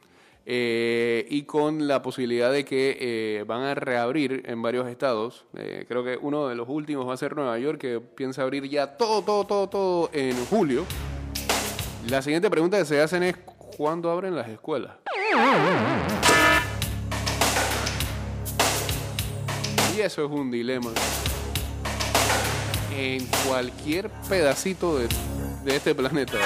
eh, 0.46 1.26
y 1.28 1.42
con 1.42 1.86
la 1.86 2.00
posibilidad 2.00 2.50
de 2.50 2.64
que 2.64 2.96
eh, 2.98 3.44
van 3.46 3.64
a 3.64 3.74
reabrir 3.74 4.42
en 4.46 4.62
varios 4.62 4.88
estados. 4.88 5.44
Eh, 5.54 5.84
creo 5.86 6.02
que 6.02 6.16
uno 6.18 6.48
de 6.48 6.54
los 6.54 6.66
últimos 6.66 7.06
va 7.06 7.12
a 7.12 7.18
ser 7.18 7.36
Nueva 7.36 7.58
York, 7.58 7.78
que 7.78 8.00
piensa 8.00 8.40
abrir 8.40 8.66
ya 8.70 8.96
todo, 8.96 9.20
todo, 9.20 9.44
todo, 9.44 9.68
todo 9.68 10.10
en 10.14 10.34
julio. 10.46 10.86
La 12.08 12.22
siguiente 12.22 12.48
pregunta 12.48 12.78
que 12.78 12.86
se 12.86 12.98
hacen 13.02 13.22
es, 13.24 13.36
¿cuándo 13.76 14.10
abren 14.10 14.34
las 14.34 14.48
escuelas? 14.48 14.92
Eso 20.00 20.24
es 20.24 20.30
un 20.30 20.50
dilema. 20.50 20.90
En 22.96 23.26
cualquier 23.46 24.08
pedacito 24.28 24.96
de, 24.98 25.08
de 25.64 25.76
este 25.76 25.94
planeta. 25.94 26.38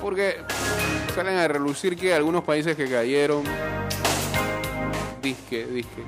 Porque 0.00 0.36
salen 1.14 1.38
a 1.38 1.48
relucir 1.48 1.96
que 1.96 2.14
algunos 2.14 2.44
países 2.44 2.76
que 2.76 2.88
cayeron. 2.88 3.42
Disque, 5.22 5.64
disque. 5.66 6.02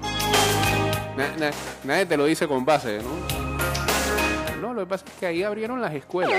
Na- 1.16 1.35
na- 1.38 1.52
nadie 1.85 2.06
te 2.06 2.16
lo 2.16 2.26
dice 2.26 2.46
con 2.46 2.64
base, 2.64 2.99
¿no? 3.02 4.58
No, 4.61 4.75
lo 4.75 4.80
que 4.82 4.87
pasa 4.87 5.04
es 5.06 5.12
que 5.18 5.26
ahí 5.26 5.42
abrieron 5.42 5.80
las 5.80 5.94
escuelas. 5.94 6.38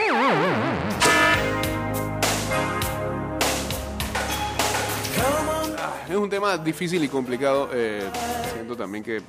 Es 6.17 6.23
un 6.23 6.31
tema 6.31 6.57
difícil 6.57 7.03
y 7.03 7.07
complicado. 7.09 7.69
eh, 7.71 8.01
siento 8.55 8.75
también 8.75 9.03
que 9.03 9.17
eh, 9.17 9.21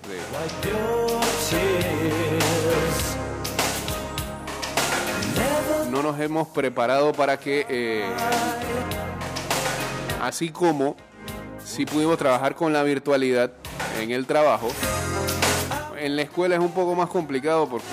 no 5.91 6.03
nos 6.03 6.19
hemos 6.21 6.49
preparado 6.49 7.13
para 7.13 7.39
que, 7.39 7.67
eh, 7.69 8.05
así 10.23 10.51
como 10.51 10.97
si 11.65 11.85
pudimos 11.87 12.17
trabajar 12.19 12.55
con 12.55 12.73
la 12.73 12.83
virtualidad 12.83 13.53
en 14.01 14.11
el 14.11 14.27
trabajo, 14.27 14.69
en 15.99 16.17
la 16.17 16.23
escuela 16.23 16.55
es 16.55 16.61
un 16.63 16.73
poco 16.73 16.95
más 16.95 17.09
complicado 17.11 17.69
porque 17.69 17.85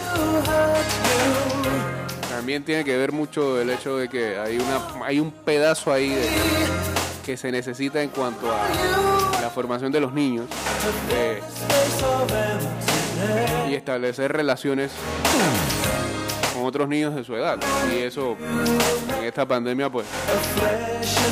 también 2.30 2.64
tiene 2.64 2.84
que 2.84 2.96
ver 2.98 3.12
mucho 3.12 3.60
el 3.60 3.70
hecho 3.72 3.98
de 3.98 4.08
que 4.08 4.38
hay, 4.38 4.58
una, 4.58 5.06
hay 5.06 5.20
un 5.20 5.32
pedazo 5.32 5.92
ahí 5.92 6.10
de- 6.10 6.95
que 7.26 7.38
se 7.38 7.52
necesita 7.52 8.02
en 8.04 8.10
cuanto 8.10 8.52
a 8.52 9.42
la 9.42 9.50
formación 9.50 9.92
de 9.92 10.00
los 10.00 10.14
niños 10.14 10.46
eh, 11.12 11.42
y 13.70 13.74
establecer 13.74 14.32
relaciones 14.32 14.92
con 16.54 16.66
otros 16.66 16.88
niños 16.88 17.16
de 17.16 17.24
su 17.24 17.36
edad. 17.36 17.58
Y 17.92 18.00
eso 18.04 18.38
en 19.20 19.24
esta 19.26 19.46
pandemia, 19.48 19.90
pues, 19.90 20.06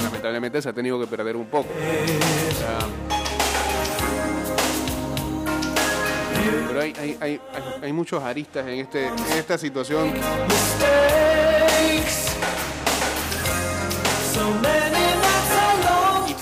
lamentablemente 0.03 0.62
se 0.62 0.69
ha 0.69 0.73
tenido 0.73 0.99
que 0.99 1.06
perder 1.08 1.36
un 1.36 1.45
poco. 1.45 1.69
Pero 6.67 6.82
hay, 6.82 6.93
hay, 6.99 7.17
hay- 7.21 7.41
hay 7.84 7.93
muchos 7.93 8.23
aristas 8.23 8.65
en, 8.67 8.79
este, 8.79 9.06
en 9.08 9.38
esta 9.38 9.58
situación. 9.60 10.12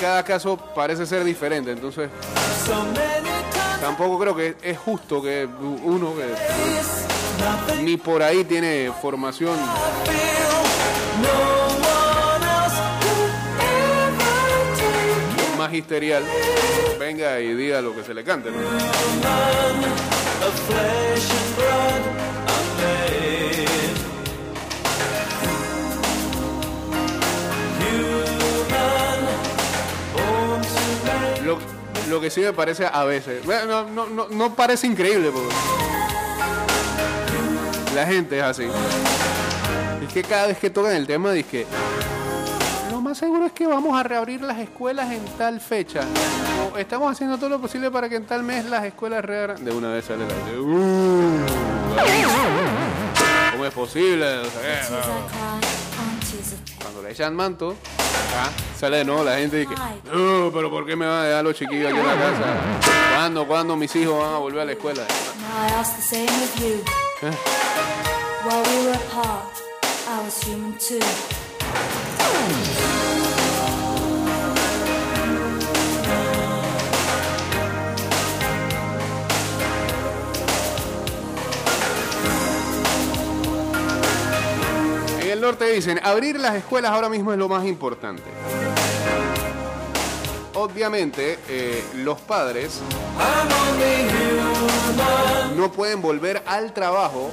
Cada 0.02 0.24
caso 0.24 0.58
parece 0.58 1.06
ser 1.06 1.24
diferente, 1.24 1.72
entonces 1.72 2.10
tampoco 3.80 4.18
creo 4.18 4.36
que 4.36 4.56
es 4.64 4.76
justo 4.80 5.22
que 5.22 5.48
uno 5.84 6.14
que 6.16 7.84
ni 7.84 7.98
por 7.98 8.24
ahí 8.24 8.44
tiene 8.44 8.92
formación 9.00 9.56
magisterial 15.56 16.24
venga 17.00 17.40
y 17.40 17.54
diga 17.54 17.80
lo 17.80 17.96
que 17.96 18.04
se 18.04 18.16
le 18.16 18.24
cante. 18.24 18.50
Lo 32.12 32.20
que 32.20 32.30
sí 32.30 32.42
me 32.42 32.52
parece 32.52 32.86
a 32.86 33.04
veces, 33.06 33.44
no, 33.46 33.86
no, 33.86 34.06
no, 34.06 34.28
no 34.30 34.54
parece 34.54 34.86
increíble, 34.86 35.32
porque 35.32 35.48
la 37.96 38.06
gente 38.06 38.38
es 38.38 38.44
así. 38.44 38.68
Es 40.06 40.14
que 40.14 40.22
cada 40.22 40.48
vez 40.48 40.58
que 40.58 40.70
tocan 40.70 40.94
el 40.94 41.08
tema, 41.08 41.32
dice 41.32 41.50
que 41.50 41.66
lo 42.92 43.00
más 43.00 43.18
seguro 43.18 43.46
es 43.46 43.54
que 43.54 43.66
vamos 43.66 43.98
a 43.98 44.04
reabrir 44.04 44.42
las 44.42 44.60
escuelas 44.60 45.10
en 45.10 45.24
tal 45.38 45.62
fecha. 45.62 46.02
O 46.74 46.78
estamos 46.78 47.10
haciendo 47.12 47.38
todo 47.38 47.48
lo 47.50 47.60
posible 47.62 47.90
para 47.90 48.10
que 48.10 48.18
en 48.18 48.26
tal 48.26 48.44
mes 48.44 48.66
las 48.66 48.84
escuelas 48.84 49.24
reabran. 49.24 49.64
De 49.64 49.72
una 49.72 49.94
vez 49.94 50.04
sale 50.06 50.26
la 50.28 50.34
gente. 50.36 50.60
"Uh, 50.60 51.46
¿Cómo 53.54 53.66
es 53.66 53.74
posible? 53.74 54.42
Cuando 56.82 57.02
le 57.02 57.12
echan 57.12 57.36
manto, 57.36 57.76
sale 58.80 58.98
de 58.98 59.06
nuevo 59.06 59.24
la 59.24 59.38
gente 59.38 59.62
y 59.62 59.68
que, 59.68 59.76
no, 59.76 60.52
pero 60.54 60.70
¿por 60.70 60.86
qué 60.86 60.96
me 60.96 61.06
van 61.06 61.20
a 61.20 61.24
dejar 61.26 61.44
los 61.44 61.56
chiquillos 61.56 61.92
aquí 61.92 62.00
en 62.00 62.08
la 62.08 62.16
casa? 62.16 62.56
¿Cuándo, 63.16 63.48
cuándo 63.48 63.76
mis 63.76 63.96
hijos 63.96 64.18
van 64.18 64.34
a 64.34 64.38
volver 64.38 64.62
a 64.62 64.66
la 64.66 64.72
escuela? 64.72 65.04
Eh. 67.24 67.32
While 68.44 68.64
we 68.64 68.86
were 68.88 68.96
apart, 68.96 69.62
I 70.08 70.24
was 70.24 70.42
human 70.44 70.76
too. 70.80 71.00
Norte 85.42 85.66
dicen, 85.66 86.00
abrir 86.04 86.40
las 86.40 86.56
escuelas 86.56 86.92
ahora 86.92 87.10
mismo 87.10 87.32
es 87.32 87.40
lo 87.40 87.50
más 87.50 87.66
importante. 87.66 88.24
Obviamente, 90.54 91.40
eh, 91.50 91.84
los 91.96 92.20
padres 92.22 92.80
no 95.58 95.72
pueden 95.72 96.02
volver 96.02 96.44
al 96.46 96.74
trabajo 96.74 97.32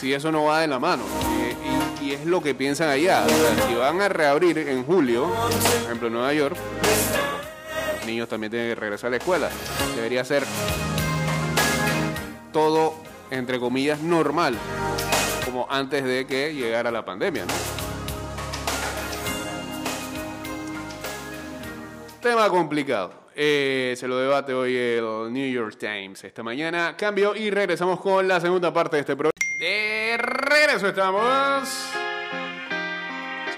si 0.00 0.12
eso 0.12 0.30
no 0.30 0.44
va 0.44 0.60
de 0.60 0.68
la 0.68 0.78
mano. 0.78 1.02
Y, 2.00 2.12
es 2.12 2.26
lo 2.26 2.42
que 2.42 2.54
piensan 2.54 2.90
allá. 2.90 3.24
O 3.24 3.68
si 3.68 3.74
van 3.74 4.00
a 4.00 4.08
reabrir 4.08 4.58
en 4.58 4.84
julio, 4.84 5.26
por 5.26 5.50
ejemplo 5.84 6.08
en 6.08 6.12
Nueva 6.12 6.32
York, 6.32 6.56
los 7.96 8.06
niños 8.06 8.28
también 8.28 8.50
tienen 8.52 8.68
que 8.68 8.74
regresar 8.76 9.08
a 9.08 9.10
la 9.12 9.16
escuela. 9.16 9.48
Debería 9.96 10.24
ser 10.24 10.44
todo, 12.52 13.03
entre 13.30 13.58
comillas, 13.58 14.00
normal, 14.00 14.56
como 15.44 15.66
antes 15.70 16.04
de 16.04 16.26
que 16.26 16.54
llegara 16.54 16.90
la 16.90 17.04
pandemia. 17.04 17.44
¿no? 17.44 17.52
Tema 22.20 22.48
complicado. 22.48 23.12
Eh, 23.36 23.94
se 23.96 24.06
lo 24.06 24.16
debate 24.16 24.54
hoy 24.54 24.76
el 24.76 25.32
New 25.32 25.52
York 25.52 25.76
Times 25.78 26.24
esta 26.24 26.42
mañana. 26.42 26.96
Cambio 26.96 27.34
y 27.34 27.50
regresamos 27.50 28.00
con 28.00 28.26
la 28.26 28.40
segunda 28.40 28.72
parte 28.72 28.96
de 28.96 29.00
este 29.00 29.14
programa. 29.14 29.32
De 29.58 30.16
regreso 30.18 30.88
estamos. 30.88 32.03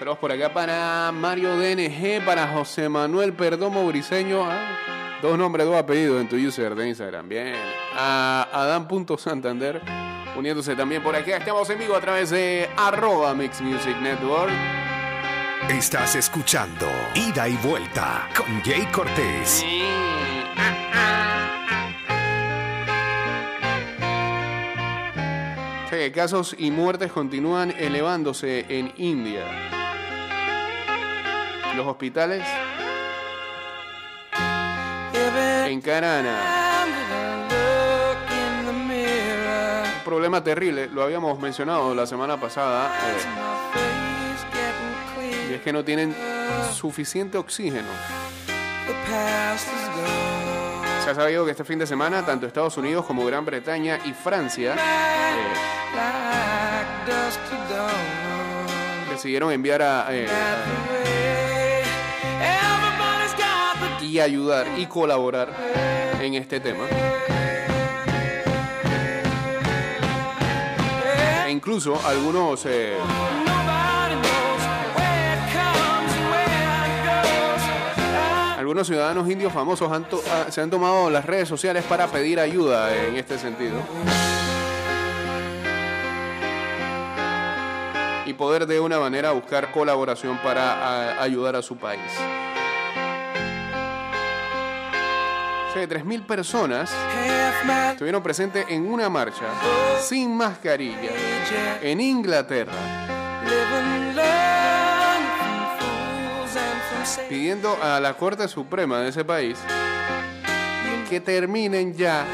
Saludos 0.07 0.21
por 0.21 0.31
acá 0.31 0.55
para 0.55 1.11
Mario 1.11 1.57
DNG, 1.57 2.25
para 2.25 2.47
José 2.47 2.88
Manuel 2.88 3.33
Perdomo 3.33 3.85
Briseño. 3.88 4.40
Ah, 4.45 5.19
dos 5.21 5.37
nombres, 5.37 5.66
dos 5.66 5.75
apellidos 5.75 6.21
en 6.21 6.29
tu 6.29 6.37
user 6.37 6.77
de 6.77 6.90
Instagram. 6.90 7.29
Bien. 7.29 7.57
A 7.92 8.47
Adam.santander. 8.53 9.83
Uniéndose 10.37 10.77
también 10.77 11.03
por 11.03 11.16
acá. 11.16 11.38
Estamos 11.38 11.69
en 11.71 11.81
vivo 11.81 11.97
a 11.97 12.01
través 12.01 12.31
de 12.31 12.71
arroba 12.77 13.35
Mix 13.35 13.61
Music 13.61 13.97
Network. 14.01 14.53
Estás 15.71 16.14
escuchando 16.14 16.87
Ida 17.16 17.49
y 17.49 17.57
Vuelta 17.57 18.29
con 18.37 18.62
Jay 18.62 18.87
Cortés. 18.92 19.64
Casos 26.14 26.55
y 26.57 26.71
muertes 26.71 27.11
continúan 27.11 27.73
elevándose 27.73 28.64
en 28.69 28.92
India. 28.97 29.76
Los 31.77 31.87
hospitales 31.87 32.43
encaran 35.69 36.27
a 36.27 36.85
un 38.69 40.05
problema 40.05 40.43
terrible. 40.43 40.89
Lo 40.89 41.03
habíamos 41.03 41.39
mencionado 41.39 41.95
la 41.95 42.07
semana 42.07 42.41
pasada. 42.41 42.91
eh, 45.21 45.55
es 45.57 45.61
que 45.61 45.73
no 45.73 45.85
tienen 45.85 46.15
suficiente 46.73 47.37
oxígeno. 47.37 47.89
Se 51.05 51.11
ha 51.11 51.15
sabido 51.15 51.45
que 51.45 51.51
este 51.51 51.65
fin 51.65 51.79
de 51.79 51.87
semana 51.87 52.25
tanto 52.25 52.47
Estados 52.47 52.77
Unidos 52.79 53.05
como 53.05 53.25
Gran 53.27 53.45
Bretaña 53.45 53.99
y 54.05 54.12
Francia 54.12 54.75
eh, 54.75 54.79
decidieron 59.11 59.53
enviar 59.53 59.83
a, 59.83 60.07
eh, 60.11 60.27
y 64.17 64.21
ayudar 64.21 64.67
y 64.79 64.87
colaborar 64.87 65.51
en 66.23 66.33
este 66.37 66.59
tema. 66.59 66.85
E 71.47 71.51
incluso 71.51 72.01
algunos 72.07 72.65
eh, 72.65 72.97
algunos 78.57 78.87
ciudadanos 78.87 79.29
indios 79.29 79.53
famosos 79.53 79.93
han 79.93 80.07
ah, 80.31 80.47
se 80.49 80.63
han 80.63 80.71
tomado 80.71 81.11
las 81.11 81.27
redes 81.27 81.47
sociales 81.47 81.85
para 81.85 82.07
pedir 82.07 82.41
ayuda 82.41 82.97
en 82.97 83.17
este 83.17 83.39
sentido. 83.39 83.77
Y 88.25 88.33
poder 88.33 88.67
de 88.67 88.81
una 88.81 88.99
manera 88.99 89.33
buscar 89.33 89.71
colaboración 89.73 90.39
para 90.39 91.19
ah, 91.19 91.23
ayudar 91.23 91.55
a 91.55 91.61
su 91.61 91.77
país. 91.77 92.01
O 95.77 95.79
sea, 95.79 95.87
3.000 95.87 96.25
personas 96.25 96.91
estuvieron 97.91 98.23
presentes 98.23 98.65
en 98.71 98.91
una 98.91 99.11
marcha 99.11 99.45
sin 100.01 100.35
mascarilla 100.35 101.11
en 101.83 102.01
Inglaterra 102.01 102.73
pidiendo 107.29 107.77
a 107.83 108.01
la 108.01 108.15
Corte 108.15 108.49
Suprema 108.49 109.01
de 109.01 109.11
ese 109.11 109.23
país 109.23 109.59
que 111.11 111.21
terminen 111.21 111.93
ya 111.95 112.25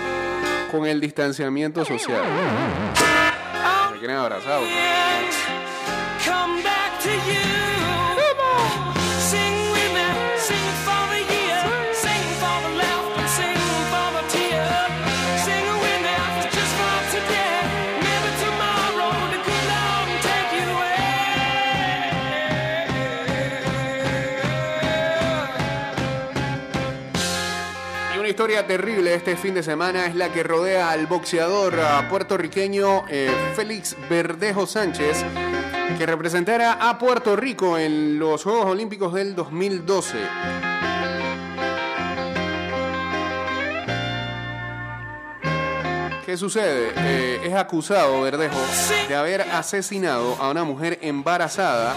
con 0.71 0.87
el 0.87 1.01
distanciamiento 1.01 1.85
social. 1.85 2.23
Se 3.93 3.99
quieren 3.99 4.19
abrazados. 4.19 4.69
Historia 28.33 28.67
terrible 28.67 29.15
este 29.15 29.37
fin 29.37 29.53
de 29.53 29.63
semana 29.63 30.07
es 30.07 30.15
la 30.15 30.33
que 30.33 30.43
rodea 30.43 30.91
al 30.91 31.07
boxeador 31.07 31.79
ah, 31.79 32.07
puertorriqueño 32.09 33.05
eh, 33.11 33.31
Félix 33.55 33.95
Verdejo 34.09 34.67
Sánchez, 34.67 35.23
que 35.99 36.07
representará 36.07 36.89
a 36.89 36.99
Puerto 36.99 37.37
Rico 37.37 37.77
en 37.77 38.19
los 38.19 38.43
Juegos 38.43 38.65
Olímpicos 38.65 39.13
del 39.13 39.35
2012. 39.35 40.17
¿Qué 46.25 46.35
sucede? 46.39 46.95
Eh, 46.97 47.41
es 47.45 47.53
acusado 47.53 48.23
Verdejo 48.23 48.57
de 49.09 49.15
haber 49.15 49.43
asesinado 49.43 50.37
a 50.41 50.51
una 50.51 50.65
mujer 50.65 50.99
embarazada, 51.03 51.95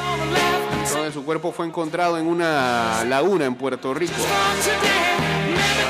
donde 0.92 1.14
su 1.14 1.24
cuerpo 1.24 1.54
fue 1.54 1.66
encontrado 1.66 2.18
en 2.18 2.28
una 2.28 3.06
laguna 3.06 3.46
en 3.46 3.56
Puerto 3.56 3.94
Rico. 3.94 4.16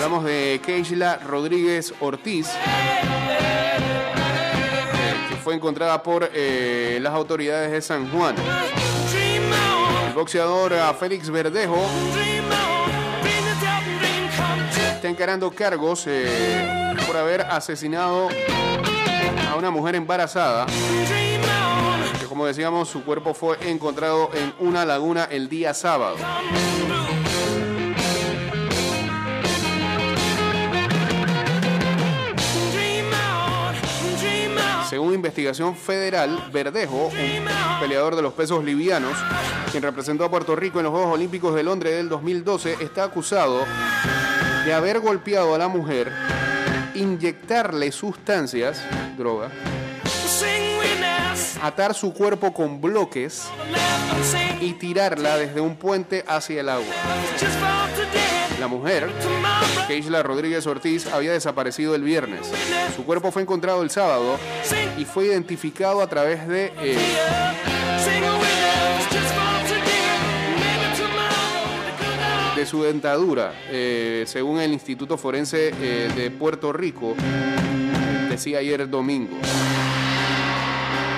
Hablamos 0.05 0.25
de 0.25 0.61
Keishla 0.63 1.17
Rodríguez 1.17 1.91
Ortiz, 1.99 2.47
eh, 2.47 3.79
que 5.29 5.35
fue 5.37 5.55
encontrada 5.55 6.03
por 6.03 6.29
eh, 6.31 6.99
las 7.01 7.11
autoridades 7.11 7.71
de 7.71 7.81
San 7.81 8.11
Juan. 8.11 8.35
El 10.07 10.13
boxeador 10.13 10.75
ah, 10.75 10.93
Félix 10.93 11.31
Verdejo 11.31 11.83
está 14.93 15.09
encarando 15.09 15.49
cargos 15.49 16.05
eh, 16.05 16.93
por 17.07 17.17
haber 17.17 17.41
asesinado 17.41 18.27
a 19.49 19.55
una 19.55 19.71
mujer 19.71 19.95
embarazada, 19.95 20.67
como 22.29 22.45
decíamos 22.45 22.89
su 22.89 23.03
cuerpo 23.03 23.33
fue 23.33 23.57
encontrado 23.67 24.29
en 24.35 24.53
una 24.59 24.85
laguna 24.85 25.23
el 25.31 25.49
día 25.49 25.73
sábado. 25.73 26.17
Según 34.89 35.13
investigación 35.13 35.75
federal, 35.75 36.49
Verdejo, 36.53 37.07
un 37.07 37.79
peleador 37.79 38.15
de 38.15 38.21
los 38.21 38.33
pesos 38.33 38.63
livianos, 38.63 39.17
quien 39.71 39.81
representó 39.81 40.25
a 40.25 40.29
Puerto 40.29 40.55
Rico 40.55 40.79
en 40.79 40.83
los 40.83 40.91
Juegos 40.91 41.13
Olímpicos 41.13 41.55
de 41.55 41.63
Londres 41.63 41.95
del 41.95 42.07
2012, 42.09 42.77
está 42.81 43.05
acusado 43.05 43.65
de 44.63 44.73
haber 44.73 44.99
golpeado 44.99 45.55
a 45.55 45.57
la 45.57 45.67
mujer, 45.67 46.11
inyectarle 46.93 47.91
sustancias, 47.91 48.81
droga, 49.17 49.49
atar 51.61 51.95
su 51.95 52.13
cuerpo 52.13 52.53
con 52.53 52.79
bloques 52.79 53.47
y 54.61 54.73
tirarla 54.73 55.37
desde 55.37 55.61
un 55.61 55.77
puente 55.77 56.23
hacia 56.27 56.61
el 56.61 56.69
agua. 56.69 56.93
La 58.59 58.67
mujer. 58.67 59.09
Keishla 59.87 60.23
Rodríguez 60.23 60.65
Ortiz, 60.65 61.07
había 61.07 61.33
desaparecido 61.33 61.95
el 61.95 62.03
viernes. 62.03 62.51
Su 62.95 63.03
cuerpo 63.05 63.31
fue 63.31 63.41
encontrado 63.41 63.83
el 63.83 63.89
sábado 63.89 64.37
y 64.97 65.05
fue 65.05 65.25
identificado 65.25 66.01
a 66.01 66.07
través 66.07 66.47
de... 66.47 66.71
eh, 66.79 66.97
de 72.55 72.65
su 72.65 72.83
dentadura, 72.83 73.53
eh, 73.69 74.23
según 74.27 74.61
el 74.61 74.71
Instituto 74.71 75.17
Forense 75.17 75.73
eh, 75.77 76.09
de 76.15 76.31
Puerto 76.31 76.71
Rico, 76.71 77.13
decía 78.29 78.59
ayer 78.59 78.89
domingo. 78.89 79.37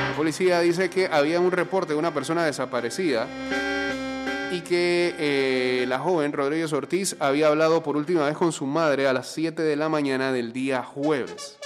La 0.10 0.14
policía 0.18 0.60
dice 0.62 0.90
que 0.90 1.06
había 1.06 1.40
un 1.40 1.52
reporte 1.52 1.94
de 1.94 2.00
una 2.00 2.12
persona 2.12 2.44
desaparecida 2.44 3.28
y 4.52 4.62
que 4.62 5.16
eh, 5.18 5.86
la 5.88 6.00
joven 6.00 6.32
Rodríguez 6.32 6.72
Ortiz 6.74 7.16
había 7.20 7.48
hablado 7.48 7.84
por 7.84 7.98
última 7.98 8.26
vez 8.26 8.38
con 8.38 8.52
su 8.52 8.66
madre 8.66 9.08
a 9.08 9.14
las 9.14 9.28
7 9.34 9.62
de 9.62 9.76
la 9.76 9.90
mañana 9.90 10.32
del 10.32 10.54
día 10.54 10.84
jueves. 10.84 11.58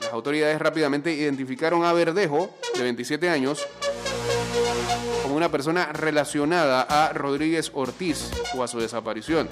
Las 0.00 0.12
autoridades 0.12 0.58
rápidamente 0.58 1.12
identificaron 1.12 1.84
a 1.84 1.92
Verdejo, 1.92 2.50
de 2.74 2.82
27 2.82 3.28
años, 3.28 3.66
como 5.22 5.36
una 5.36 5.50
persona 5.50 5.92
relacionada 5.92 6.82
a 6.82 7.12
Rodríguez 7.12 7.70
Ortiz 7.74 8.30
o 8.56 8.62
a 8.62 8.68
su 8.68 8.78
desaparición. 8.78 9.48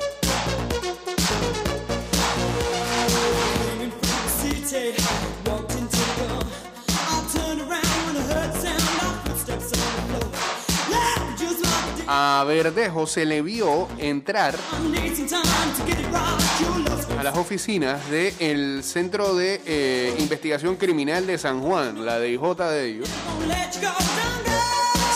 Verdejo 12.44 13.06
se 13.06 13.24
le 13.24 13.42
vio 13.42 13.88
entrar 13.98 14.54
a 17.18 17.22
las 17.22 17.36
oficinas 17.36 18.08
del 18.10 18.82
Centro 18.84 19.34
de 19.34 19.60
eh, 19.66 20.14
Investigación 20.18 20.76
Criminal 20.76 21.26
de 21.26 21.38
San 21.38 21.60
Juan, 21.62 22.04
la 22.04 22.20
DIJ 22.20 22.40
de 22.56 22.86
ellos, 22.86 23.08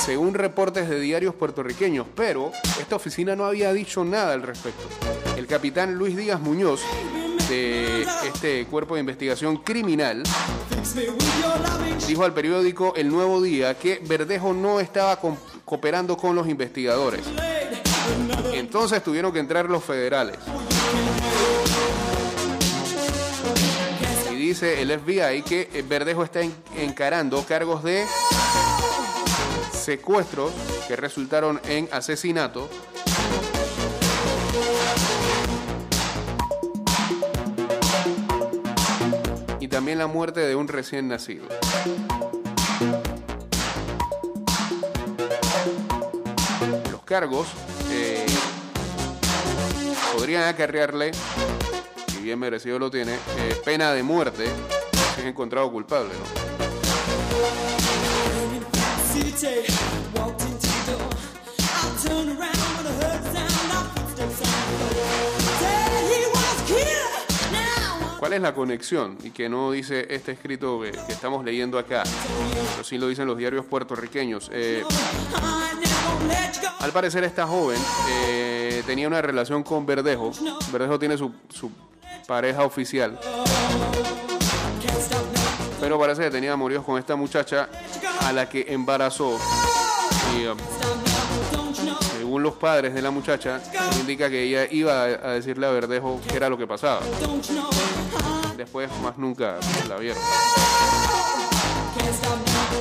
según 0.05 0.35
reportes 0.35 0.89
de 0.89 1.01
diarios 1.01 1.35
puertorriqueños, 1.35 2.07
pero 2.15 2.51
esta 2.81 2.97
oficina 2.97 3.37
no 3.37 3.45
había 3.45 3.73
dicho 3.73 4.05
nada 4.05 4.33
al 4.33 4.43
respecto. 4.43 4.83
El 5.37 5.47
capitán 5.47 5.95
Luis 5.95 6.17
Díaz 6.17 6.41
Muñoz, 6.41 6.81
de 7.49 8.03
este 8.27 8.67
cuerpo 8.67 8.95
de 8.95 9.01
investigación 9.01 9.59
criminal, 9.59 10.23
dijo 12.07 12.25
al 12.25 12.33
periódico 12.33 12.95
El 12.97 13.09
Nuevo 13.09 13.43
Día 13.43 13.75
que 13.79 14.01
Verdejo 14.07 14.53
no 14.55 14.81
estaba 14.81 15.17
co- 15.21 15.37
cooperando 15.69 16.17
con 16.17 16.35
los 16.35 16.49
investigadores. 16.49 17.21
Entonces 18.55 19.05
tuvieron 19.05 19.33
que 19.35 19.39
entrar 19.39 19.69
los 19.69 19.85
federales. 19.85 20.39
Y 24.33 24.35
dice 24.37 24.81
el 24.81 24.99
FBI 24.99 25.43
que 25.43 25.69
Verdejo 25.87 26.25
está 26.25 26.41
en- 26.41 26.55
encarando 26.79 27.45
cargos 27.45 27.85
de 27.85 28.07
secuestros 29.73 30.53
que 30.89 30.97
resultaron 30.97 31.61
en 31.69 31.87
asesinato. 31.93 32.71
Y 39.61 39.69
también 39.69 39.99
la 39.99 40.07
muerte 40.07 40.41
de 40.41 40.55
un 40.55 40.69
recién 40.69 41.09
nacido. 41.09 41.45
Cargos 47.09 47.49
eh, 47.91 48.27
podrían 50.15 50.45
acarrearle, 50.45 51.11
y 52.19 52.23
bien 52.23 52.39
merecido 52.39 52.79
lo 52.79 52.91
tiene, 52.91 53.15
eh, 53.15 53.57
pena 53.65 53.93
de 53.93 54.03
muerte 54.03 54.45
si 55.15 55.23
es 55.23 55.27
encontrado 55.27 55.73
culpable. 55.73 56.13
¿Cuál 68.29 68.37
es 68.37 68.43
la 68.43 68.55
conexión? 68.55 69.17
Y 69.25 69.31
que 69.31 69.49
no 69.49 69.71
dice 69.71 70.07
este 70.11 70.33
escrito 70.33 70.81
que, 70.83 70.91
estamos 71.11 71.43
leyendo 71.43 71.79
acá, 71.79 72.03
pero 72.73 72.85
sí 72.85 72.99
lo 72.99 73.09
dicen 73.09 73.27
los 73.27 73.39
diarios 73.39 73.65
puertorriqueños. 73.65 74.51
Eh. 74.53 74.85
Al 76.81 76.93
parecer 76.93 77.25
esta 77.25 77.47
joven 77.47 77.81
eh, 78.11 78.83
tenía 78.85 79.09
una 79.09 79.23
relación 79.23 79.63
con 79.63 79.87
Verdejo. 79.87 80.33
Verdejo 80.71 80.99
tiene 80.99 81.17
su, 81.17 81.33
pareja 82.27 82.65
oficial. 82.65 83.19
Pero 85.81 85.99
parece 85.99 86.25
que 86.25 86.31
tenía 86.31 86.53
amoríos 86.53 86.85
con 86.85 86.99
esta 86.99 87.17
muchacha 87.17 87.71
a 88.21 88.33
la 88.35 88.47
que 88.47 88.67
embarazó. 88.69 89.39
Y 90.37 90.45
según 92.29 92.43
los 92.43 92.57
padres 92.57 92.93
de 92.93 93.01
la 93.01 93.11
muchacha, 93.11 93.59
indica 93.99 94.29
que 94.29 94.43
ella 94.43 94.69
iba 94.71 95.05
a 95.05 95.33
decirle 95.33 95.67
a 95.67 95.71
Verdejo 95.71 96.21
qué 96.29 96.37
era 96.37 96.51
lo 96.51 96.59
que 96.59 96.67
pasaba. 96.67 97.01
Después 98.55 98.91
más 99.03 99.17
nunca 99.17 99.57
la 99.89 99.97
vieron. 99.97 100.23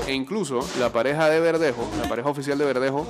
E 0.05 0.12
incluso 0.12 0.60
la 0.77 0.91
pareja 0.91 1.29
de 1.29 1.39
Verdejo, 1.39 1.89
la 2.01 2.10
pareja 2.10 2.27
oficial 2.27 2.57
de 2.57 2.65
Verdejo, 2.65 3.07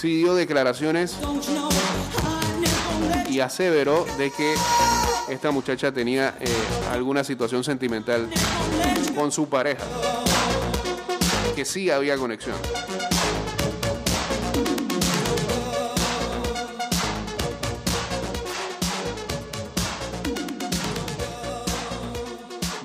sí 0.00 0.18
dio 0.18 0.36
declaraciones 0.36 1.16
y 3.28 3.40
aseveró 3.40 4.06
de 4.16 4.30
que 4.30 4.54
esta 5.28 5.50
muchacha 5.50 5.90
tenía 5.90 6.36
eh, 6.38 6.46
alguna 6.92 7.24
situación 7.24 7.64
sentimental 7.64 8.30
con 9.16 9.32
su 9.32 9.48
pareja. 9.48 9.82
Que 11.56 11.64
sí 11.64 11.90
había 11.90 12.16
conexión. 12.16 12.54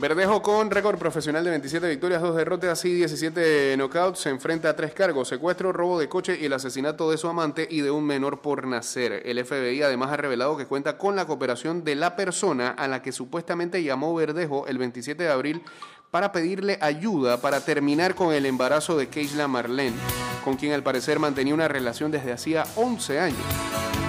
Verdejo 0.01 0.41
con 0.41 0.71
récord 0.71 0.97
profesional 0.97 1.43
de 1.43 1.51
27 1.51 1.87
victorias, 1.87 2.23
2 2.23 2.35
derrotas 2.35 2.83
y 2.85 2.91
17 2.91 3.75
knockouts 3.77 4.17
se 4.17 4.31
enfrenta 4.31 4.71
a 4.71 4.75
tres 4.75 4.95
cargos, 4.95 5.27
secuestro, 5.27 5.71
robo 5.71 5.99
de 5.99 6.09
coche 6.09 6.39
y 6.41 6.45
el 6.45 6.53
asesinato 6.53 7.11
de 7.11 7.19
su 7.19 7.27
amante 7.27 7.67
y 7.69 7.81
de 7.81 7.91
un 7.91 8.03
menor 8.03 8.41
por 8.41 8.65
nacer. 8.65 9.21
El 9.23 9.45
FBI 9.45 9.83
además 9.83 10.11
ha 10.11 10.17
revelado 10.17 10.57
que 10.57 10.65
cuenta 10.65 10.97
con 10.97 11.15
la 11.15 11.25
cooperación 11.25 11.83
de 11.83 11.93
la 11.93 12.15
persona 12.15 12.69
a 12.69 12.87
la 12.87 13.03
que 13.03 13.11
supuestamente 13.11 13.83
llamó 13.83 14.15
Verdejo 14.15 14.65
el 14.65 14.79
27 14.79 15.21
de 15.21 15.29
abril 15.29 15.61
para 16.09 16.31
pedirle 16.31 16.79
ayuda 16.81 17.39
para 17.39 17.63
terminar 17.63 18.15
con 18.15 18.33
el 18.33 18.47
embarazo 18.47 18.97
de 18.97 19.07
Keisla 19.07 19.47
Marlene, 19.47 19.97
con 20.43 20.55
quien 20.55 20.73
al 20.73 20.81
parecer 20.81 21.19
mantenía 21.19 21.53
una 21.53 21.67
relación 21.67 22.09
desde 22.09 22.31
hacía 22.31 22.63
11 22.75 23.19
años. 23.19 24.00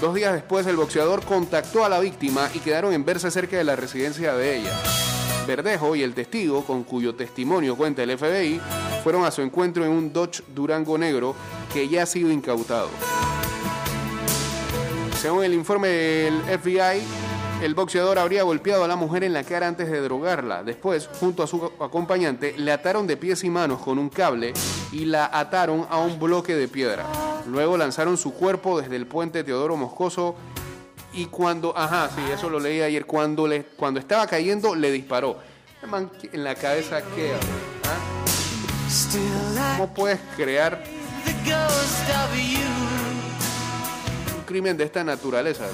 Dos 0.00 0.14
días 0.14 0.32
después, 0.32 0.64
el 0.68 0.76
boxeador 0.76 1.24
contactó 1.24 1.84
a 1.84 1.88
la 1.88 1.98
víctima 1.98 2.48
y 2.54 2.60
quedaron 2.60 2.92
en 2.92 3.04
verse 3.04 3.32
cerca 3.32 3.56
de 3.56 3.64
la 3.64 3.74
residencia 3.74 4.32
de 4.34 4.58
ella. 4.58 4.72
Verdejo 5.44 5.96
y 5.96 6.04
el 6.04 6.14
testigo, 6.14 6.64
con 6.64 6.84
cuyo 6.84 7.16
testimonio 7.16 7.74
cuenta 7.74 8.04
el 8.04 8.16
FBI, 8.16 8.60
fueron 9.02 9.24
a 9.24 9.32
su 9.32 9.42
encuentro 9.42 9.84
en 9.84 9.90
un 9.90 10.12
Dodge 10.12 10.44
Durango 10.54 10.96
negro 10.98 11.34
que 11.72 11.88
ya 11.88 12.04
ha 12.04 12.06
sido 12.06 12.30
incautado. 12.30 12.90
Según 15.20 15.42
el 15.42 15.54
informe 15.54 15.88
del 15.88 16.42
FBI, 16.42 17.02
el 17.62 17.74
boxeador 17.74 18.18
habría 18.18 18.44
golpeado 18.44 18.84
a 18.84 18.88
la 18.88 18.96
mujer 18.96 19.24
en 19.24 19.32
la 19.32 19.42
cara 19.42 19.66
antes 19.66 19.90
de 19.90 20.00
drogarla. 20.00 20.62
Después, 20.62 21.08
junto 21.18 21.42
a 21.42 21.46
su 21.46 21.72
acompañante, 21.80 22.54
le 22.56 22.70
ataron 22.70 23.06
de 23.06 23.16
pies 23.16 23.42
y 23.44 23.50
manos 23.50 23.80
con 23.80 23.98
un 23.98 24.08
cable 24.08 24.52
y 24.92 25.04
la 25.06 25.28
ataron 25.32 25.86
a 25.90 25.98
un 25.98 26.18
bloque 26.20 26.54
de 26.54 26.68
piedra. 26.68 27.04
Luego 27.46 27.76
lanzaron 27.76 28.16
su 28.16 28.32
cuerpo 28.32 28.80
desde 28.80 28.96
el 28.96 29.06
puente 29.06 29.42
Teodoro 29.42 29.76
Moscoso 29.76 30.36
y 31.12 31.26
cuando, 31.26 31.76
ajá, 31.76 32.10
sí, 32.14 32.22
eso 32.32 32.48
lo 32.48 32.60
leí 32.60 32.80
ayer, 32.80 33.06
cuando, 33.06 33.48
le, 33.48 33.64
cuando 33.64 33.98
estaba 33.98 34.26
cayendo 34.26 34.74
le 34.74 34.92
disparó. 34.92 35.38
En 36.32 36.44
la 36.44 36.54
cabeza 36.54 37.02
queda. 37.14 37.38
¿ah? 37.84 38.18
¿Cómo 39.76 39.94
puedes 39.94 40.20
crear 40.36 40.82
un 44.36 44.44
crimen 44.44 44.76
de 44.76 44.84
esta 44.84 45.02
naturaleza? 45.04 45.66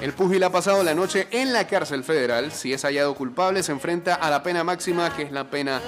El 0.00 0.12
púgil 0.12 0.42
ha 0.44 0.50
pasado 0.50 0.82
la 0.82 0.94
noche 0.94 1.28
en 1.30 1.52
la 1.52 1.66
cárcel 1.66 2.04
federal. 2.04 2.52
Si 2.52 2.72
es 2.72 2.84
hallado 2.84 3.14
culpable, 3.14 3.62
se 3.62 3.72
enfrenta 3.72 4.14
a 4.14 4.28
la 4.28 4.42
pena 4.42 4.62
máxima, 4.62 5.14
que 5.16 5.22
es 5.22 5.32
la 5.32 5.44
pena 5.44 5.80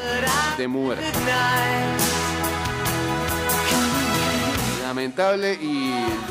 de 0.56 0.66
muerte. 0.68 1.04
Lamentable 4.82 5.52
y 5.60 5.90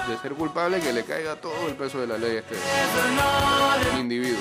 de 0.10 0.18
ser 0.20 0.34
culpable 0.34 0.80
que 0.80 0.92
le 0.92 1.04
caiga 1.04 1.36
todo 1.36 1.68
el 1.68 1.76
peso 1.76 2.00
de 2.00 2.08
la 2.08 2.18
ley 2.18 2.38
a 2.38 2.40
este 2.40 2.56
individuo. 4.00 4.40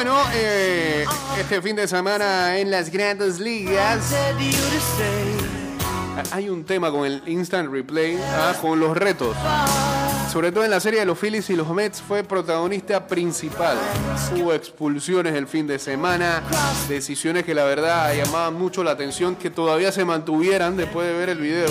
Bueno, 0.00 0.22
eh, 0.32 1.04
este 1.40 1.60
fin 1.60 1.74
de 1.74 1.88
semana 1.88 2.56
en 2.56 2.70
las 2.70 2.88
grandes 2.88 3.40
ligas 3.40 4.14
hay 6.30 6.48
un 6.48 6.64
tema 6.64 6.92
con 6.92 7.04
el 7.04 7.20
instant 7.26 7.68
replay, 7.68 8.16
ah, 8.16 8.54
con 8.60 8.78
los 8.78 8.96
retos. 8.96 9.36
Sobre 10.30 10.52
todo 10.52 10.64
en 10.64 10.70
la 10.70 10.78
serie 10.78 11.00
de 11.00 11.06
los 11.06 11.18
Phillies 11.18 11.50
y 11.50 11.56
los 11.56 11.68
Mets 11.70 12.00
fue 12.00 12.22
protagonista 12.22 13.08
principal. 13.08 13.76
Hubo 14.36 14.54
expulsiones 14.54 15.34
el 15.34 15.48
fin 15.48 15.66
de 15.66 15.80
semana, 15.80 16.44
decisiones 16.88 17.44
que 17.44 17.52
la 17.52 17.64
verdad 17.64 18.14
llamaban 18.14 18.54
mucho 18.54 18.84
la 18.84 18.92
atención, 18.92 19.34
que 19.34 19.50
todavía 19.50 19.90
se 19.90 20.04
mantuvieran 20.04 20.76
después 20.76 21.08
de 21.08 21.14
ver 21.14 21.30
el 21.30 21.38
video. 21.38 21.70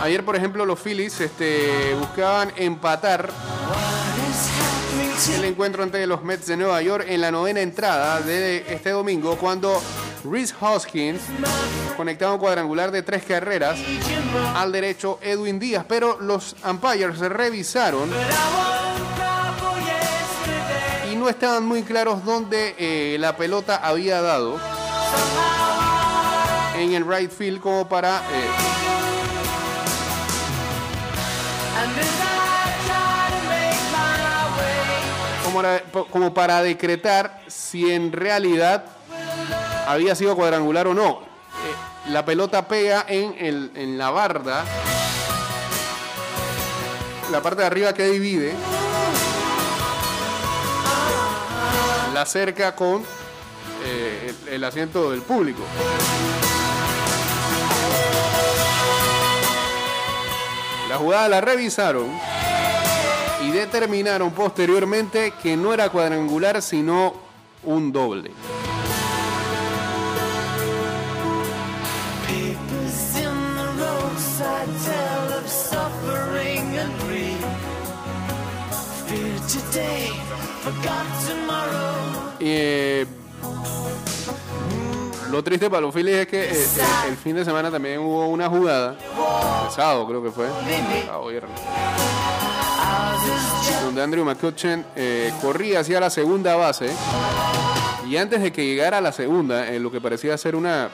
Ayer, 0.00 0.24
por 0.24 0.36
ejemplo, 0.36 0.64
los 0.64 0.78
Phillies 0.78 1.20
este, 1.20 1.96
buscaban 1.98 2.52
empatar 2.54 3.28
el 5.16 5.44
encuentro 5.44 5.82
ante 5.82 6.06
los 6.06 6.22
Mets 6.22 6.46
de 6.46 6.58
Nueva 6.58 6.82
York 6.82 7.06
en 7.08 7.22
la 7.22 7.30
novena 7.30 7.62
entrada 7.62 8.20
de 8.20 8.66
este 8.68 8.90
domingo, 8.90 9.36
cuando 9.38 9.82
Reese 10.30 10.54
Hoskins 10.60 11.22
conectaba 11.96 12.34
un 12.34 12.38
cuadrangular 12.38 12.90
de 12.90 13.02
tres 13.02 13.24
carreras 13.24 13.78
al 14.54 14.72
derecho 14.72 15.18
Edwin 15.22 15.58
Díaz, 15.58 15.86
pero 15.88 16.20
los 16.20 16.54
umpires 16.68 17.18
revisaron 17.18 18.10
y 21.10 21.16
no 21.16 21.30
estaban 21.30 21.64
muy 21.64 21.82
claros 21.82 22.22
dónde 22.22 22.74
eh, 22.78 23.16
la 23.18 23.38
pelota 23.38 23.76
había 23.76 24.20
dado 24.20 24.60
en 26.76 26.92
el 26.92 27.08
right 27.08 27.30
field 27.30 27.60
como 27.60 27.88
para 27.88 28.18
eh, 28.18 28.85
como, 36.10 36.34
para 36.34 36.62
decretar 36.62 37.40
si 37.46 37.90
en 37.92 38.12
realidad 38.12 38.84
había 39.86 40.14
sido 40.14 40.36
cuadrangular 40.36 40.86
o 40.86 40.94
no. 40.94 41.20
Eh, 41.20 42.10
la 42.10 42.24
pelota 42.24 42.68
pega 42.68 43.04
en, 43.08 43.70
en 43.74 43.98
la 43.98 44.10
barda, 44.10 44.64
la 47.30 47.42
parte 47.42 47.62
de 47.62 47.66
arriba 47.66 47.92
que 47.92 48.06
divide, 48.06 48.54
la 52.16 52.24
cerca 52.24 52.74
con 52.74 53.04
eh, 53.84 54.34
el 54.50 54.64
asiento 54.64 55.10
del 55.10 55.20
público. 55.22 55.62
La 60.88 60.96
jugada 60.96 61.28
la 61.28 61.40
revisaron 61.40 62.08
y 63.42 63.50
determinaron 63.50 64.30
posteriormente 64.32 65.32
que 65.42 65.56
no 65.56 65.72
era 65.72 65.88
cuadrangular 65.90 66.62
sino 66.62 67.14
un 67.64 67.92
doble. 67.92 68.30
Eh, 82.40 83.06
lo 85.30 85.42
triste 85.42 85.68
para 85.68 85.82
los 85.82 85.94
Phillies 85.94 86.16
es 86.18 86.26
que 86.26 86.44
eh, 86.44 86.66
el 87.08 87.16
fin 87.16 87.34
de 87.36 87.44
semana 87.44 87.70
también 87.70 88.00
hubo 88.00 88.26
una 88.28 88.48
jugada, 88.48 88.96
el 89.66 89.70
sábado 89.72 90.06
creo 90.06 90.22
que 90.22 90.30
fue, 90.30 90.46
el 90.46 91.30
viernes 91.30 91.60
donde 93.82 94.02
Andrew 94.02 94.24
McCutcheon 94.24 94.84
eh, 94.96 95.32
corría 95.40 95.80
hacia 95.80 96.00
la 96.00 96.10
segunda 96.10 96.56
base 96.56 96.90
y 98.08 98.16
antes 98.16 98.40
de 98.40 98.52
que 98.52 98.64
llegara 98.64 98.98
a 98.98 99.00
la 99.00 99.12
segunda, 99.12 99.72
en 99.72 99.82
lo 99.82 99.90
que 99.90 100.00
parecía 100.00 100.36
ser 100.38 100.54
una 100.54 100.90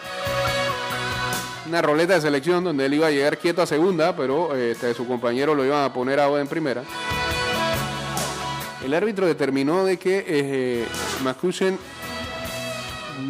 una 1.73 1.81
roleta 1.81 2.13
de 2.13 2.21
selección 2.21 2.63
donde 2.63 2.85
él 2.85 2.93
iba 2.93 3.07
a 3.07 3.11
llegar 3.11 3.39
quieto 3.39 3.63
a 3.63 3.67
segunda, 3.67 4.15
pero 4.15 4.55
eh, 4.55 4.73
este, 4.73 4.93
su 4.93 5.07
compañero 5.07 5.55
lo 5.55 5.65
iban 5.65 5.85
a 5.85 5.91
poner 5.91 6.21
ahora 6.21 6.43
en 6.43 6.47
primera. 6.47 6.83
El 8.85 8.93
árbitro 8.93 9.27
determinó 9.27 9.83
de 9.85 9.97
que 9.97 10.23
eh, 10.27 10.87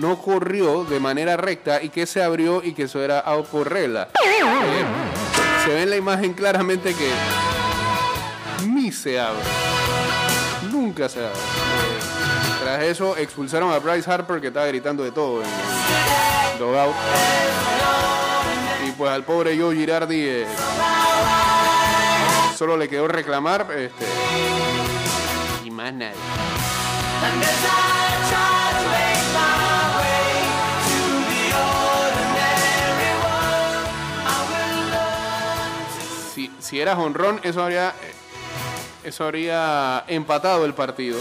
no 0.00 0.20
corrió 0.20 0.82
de 0.82 0.98
manera 0.98 1.36
recta 1.36 1.80
y 1.82 1.90
que 1.90 2.04
se 2.04 2.20
abrió 2.20 2.64
y 2.64 2.72
que 2.72 2.84
eso 2.84 3.00
era 3.00 3.20
out 3.20 3.46
por. 3.46 3.72
Eh, 3.76 4.06
se 5.64 5.74
ve 5.74 5.82
en 5.82 5.90
la 5.90 5.96
imagen 5.96 6.32
claramente 6.32 6.94
que 6.94 7.10
se 8.92 9.18
abre. 9.18 9.42
Nunca 10.70 11.08
se 11.08 11.20
abre. 11.20 11.30
Eh, 11.30 12.62
tras 12.62 12.82
eso 12.84 13.16
expulsaron 13.16 13.72
a 13.72 13.78
Bryce 13.78 14.10
Harper 14.10 14.40
que 14.40 14.48
estaba 14.48 14.66
gritando 14.66 15.02
de 15.02 15.10
todo. 15.12 15.42
Y 18.86 18.90
pues 18.92 19.10
al 19.10 19.24
pobre 19.24 19.58
Joe 19.58 19.74
Girardi 19.74 20.20
eh, 20.20 20.46
solo 22.56 22.76
le 22.76 22.88
quedó 22.88 23.08
reclamar 23.08 23.66
este, 23.76 24.06
y 25.64 25.70
más 25.70 25.92
nadie. 25.92 26.14
Si, 36.34 36.50
si 36.60 36.80
era 36.80 36.96
jonrón, 36.96 37.40
eso 37.42 37.62
habría, 37.62 37.88
eh, 37.90 38.14
eso 39.04 39.24
habría 39.24 40.04
empatado 40.06 40.64
el 40.64 40.74
partido. 40.74 41.18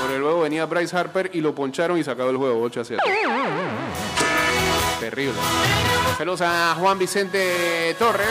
Por 0.00 0.10
el 0.10 0.20
luego 0.20 0.40
venía 0.40 0.66
Bryce 0.66 0.96
Harper 0.96 1.30
y 1.32 1.40
lo 1.40 1.54
poncharon 1.54 1.98
y 1.98 2.04
se 2.04 2.10
acabó 2.10 2.30
el 2.30 2.36
juego 2.36 2.62
8 2.62 2.80
a 2.80 2.84
7. 2.84 3.02
Terrible. 5.00 5.34
Saludos 6.16 6.40
a 6.42 6.74
Juan 6.78 6.98
Vicente 6.98 7.94
Torres. 7.98 8.28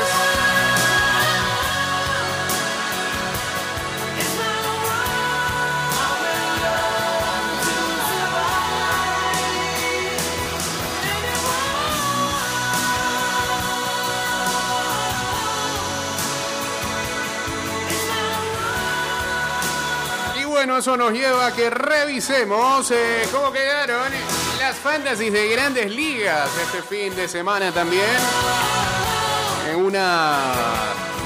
Bueno, 20.66 20.78
eso 20.78 20.96
nos 20.96 21.12
lleva 21.12 21.48
a 21.48 21.54
que 21.54 21.70
revisemos 21.70 22.90
eh, 22.92 23.24
cómo 23.34 23.52
quedaron 23.52 24.10
las 24.60 24.78
fantasies 24.78 25.34
de 25.34 25.50
grandes 25.50 25.94
ligas 25.94 26.50
este 26.58 26.82
fin 26.82 27.14
de 27.18 27.28
semana 27.28 27.70
también. 27.74 28.06
En 29.70 29.76
una 29.76 30.38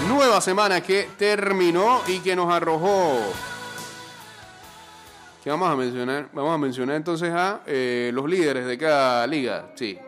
nueva 0.07 0.41
semana 0.41 0.81
que 0.81 1.11
terminó 1.15 2.01
y 2.07 2.17
que 2.17 2.35
nos 2.35 2.51
arrojó. 2.51 3.19
¿Qué 5.43 5.51
vamos 5.51 5.69
a 5.69 5.75
mencionar? 5.75 6.29
Vamos 6.33 6.55
a 6.55 6.57
mencionar 6.57 6.95
entonces 6.95 7.31
a 7.31 7.59
eh, 7.67 8.09
los 8.11 8.27
líderes 8.27 8.65
de 8.65 8.75
cada 8.75 9.27
liga. 9.27 9.67
Sí. 9.75 9.99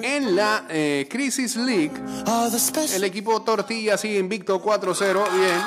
En 0.00 0.36
la 0.36 0.64
eh, 0.68 1.06
Crisis 1.10 1.56
League, 1.56 1.92
el 2.94 3.04
equipo 3.04 3.42
Tortilla 3.42 3.96
sigue 3.98 4.18
invicto 4.18 4.62
4-0. 4.62 5.24
Bien. 5.32 5.60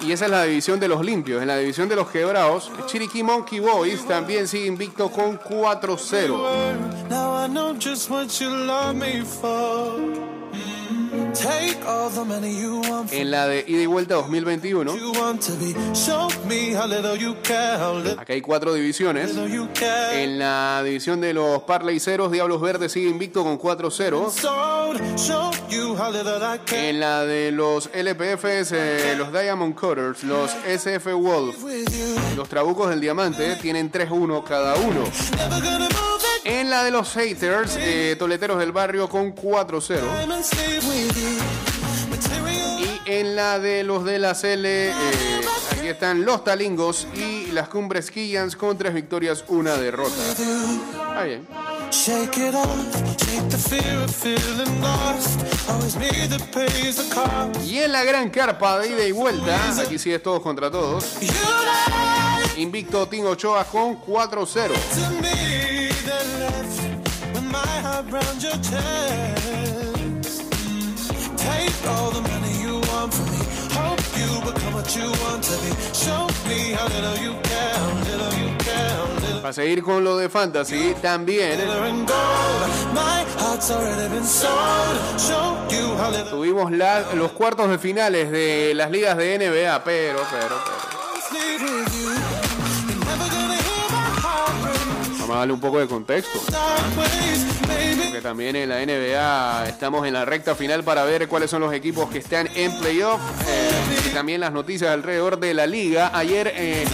Y 0.00 0.12
esa 0.12 0.26
es 0.26 0.30
la 0.30 0.44
división 0.44 0.78
de 0.78 0.86
los 0.86 1.04
limpios. 1.04 1.42
En 1.42 1.48
la 1.48 1.56
división 1.56 1.88
de 1.88 1.96
los 1.96 2.08
quebrados, 2.08 2.70
Chiriquí 2.86 3.22
Monkey 3.22 3.58
Boys 3.58 4.06
también 4.06 4.46
sigue 4.46 4.66
invicto 4.66 5.10
con 5.10 5.38
4-0. 5.40 7.08
En 13.10 13.30
la 13.30 13.46
de 13.46 13.64
ida 13.66 13.82
y 13.82 13.86
vuelta 13.86 14.14
2021, 14.14 14.96
You 14.96 15.12
want 15.12 15.40
to 15.46 15.52
be. 15.56 15.74
Show 15.94 16.28
me 16.46 16.74
how 16.74 16.86
little 16.86 17.16
you 17.16 17.34
care. 17.42 17.76
How 17.78 17.96
little 17.96 18.20
acá 18.20 18.32
hay 18.32 18.40
cuatro 18.40 18.74
divisiones. 18.74 19.30
En 19.36 20.38
la 20.38 20.82
división 20.84 21.20
de 21.20 21.34
los 21.34 21.62
Parleyceros, 21.62 22.30
Diablos 22.32 22.60
Verdes 22.60 22.92
sigue 22.92 23.08
invicto 23.08 23.42
con 23.42 23.58
4-0. 23.58 24.30
Sold. 24.30 25.00
Show 25.16 25.50
you 25.68 25.96
how 25.96 26.10
little 26.10 26.36
I 26.36 26.58
care. 26.64 26.90
En 26.90 27.00
la 27.00 27.24
de 27.24 27.52
los 27.52 27.90
LPFs, 27.94 28.72
eh, 28.72 29.14
los 29.16 29.32
Diamond 29.32 29.74
Cutters, 29.74 30.24
los 30.24 30.50
SF 30.66 31.12
Wolf, 31.14 31.56
los 32.36 32.48
Trabucos 32.48 32.90
del 32.90 33.00
Diamante 33.00 33.56
tienen 33.56 33.90
3-1 33.90 34.44
cada 34.44 34.74
uno. 34.76 35.04
En 36.44 36.70
la 36.70 36.84
de 36.84 36.90
los 36.90 37.12
Haters, 37.12 37.76
eh, 37.78 38.16
Toleteros 38.18 38.58
del 38.58 38.72
Barrio 38.72 39.08
con 39.08 39.34
4-0. 39.34 40.00
I'm 40.20 40.32
and 40.32 40.44
sleep 40.44 40.82
with 40.84 41.14
you. 41.16 41.38
Material. 42.10 42.80
Y 42.80 43.00
en 43.10 43.36
la 43.36 43.58
de 43.58 43.84
los 43.84 44.04
de 44.04 44.18
la 44.18 44.34
CL, 44.34 44.64
eh, 44.66 44.92
aquí 45.72 45.88
están 45.88 46.24
los 46.24 46.44
Talingos 46.44 47.06
y 47.14 47.50
las 47.52 47.68
Cumbres 47.68 48.10
Quillans 48.10 48.56
con 48.56 48.76
tres 48.78 48.94
victorias, 48.94 49.44
una 49.48 49.76
derrota. 49.76 50.14
Está 50.30 51.22
bien. 51.24 51.46
Shake 51.90 52.36
it 52.36 52.54
off, 52.54 52.68
shake 53.16 53.48
the 53.48 53.56
fear 53.56 54.04
of 54.04 54.14
feeling 54.14 54.80
lost. 54.80 55.40
Always 55.68 55.96
me 55.96 56.08
that 56.28 56.42
pays 56.52 56.96
the 56.96 57.14
cost. 57.14 57.66
Y 57.66 57.78
en 57.78 57.92
la 57.92 58.04
gran 58.04 58.30
carpa 58.30 58.78
de 58.78 58.88
ida 58.88 59.06
y 59.06 59.12
vuelta, 59.12 59.58
aquí 59.80 59.98
sí 59.98 60.12
es 60.12 60.22
todos 60.22 60.42
contra 60.42 60.70
todos. 60.70 61.16
Invicto 62.58 63.06
Team 63.06 63.26
Ochoa 63.26 63.64
con 63.64 64.00
4-0. 64.02 65.77
My 67.98 68.10
heart 68.10 68.12
round 68.12 68.42
your 68.42 68.52
chest. 68.62 70.42
Take 71.36 71.88
all 71.88 72.10
the 72.10 72.20
money 72.22 72.62
you 72.62 72.80
want 72.90 73.12
from 73.14 73.26
me. 73.30 73.38
Hope 73.72 74.00
you 74.16 74.40
become 74.52 74.74
what 74.74 74.96
you 74.96 75.10
want 75.24 75.42
to 75.44 75.56
be. 75.62 75.70
Show 75.92 76.26
me 76.48 76.72
how 76.72 76.86
little 76.88 77.16
you 77.22 77.34
care, 77.42 77.74
how 77.74 77.94
little 78.04 78.32
you 78.38 78.56
care, 78.58 78.90
how 78.90 79.06
little. 79.20 79.40
Para 79.42 79.52
seguir 79.52 79.82
con 79.82 80.04
lo 80.04 80.16
de 80.16 80.28
Fantasy, 80.28 80.94
también 81.02 81.58
tuvimos 86.30 86.70
la- 86.72 87.14
los 87.14 87.32
cuartos 87.32 87.68
de 87.70 87.78
finales 87.78 88.30
de 88.30 88.72
las 88.74 88.90
ligas 88.90 89.16
de 89.16 89.34
NBA, 89.38 89.82
pero, 89.84 90.20
pero, 90.30 90.56
pero. 90.60 90.88
Vamos 95.18 95.36
a 95.36 95.38
darle 95.40 95.52
un 95.52 95.60
poco 95.60 95.78
de 95.78 95.86
contexto. 95.86 96.38
También 98.22 98.56
en 98.56 98.68
la 98.68 98.84
NBA 98.84 99.68
estamos 99.68 100.06
en 100.06 100.12
la 100.12 100.24
recta 100.24 100.54
final 100.54 100.82
para 100.84 101.04
ver 101.04 101.28
cuáles 101.28 101.50
son 101.50 101.60
los 101.60 101.72
equipos 101.72 102.10
que 102.10 102.18
están 102.18 102.48
en 102.54 102.76
playoff. 102.78 103.20
eh, 103.48 103.70
y 104.06 104.14
también 104.14 104.40
las 104.40 104.52
noticias 104.52 104.90
alrededor 104.90 105.38
de 105.38 105.54
la 105.54 105.66
liga. 105.66 106.10
Ayer 106.14 106.52
eh, 106.54 106.84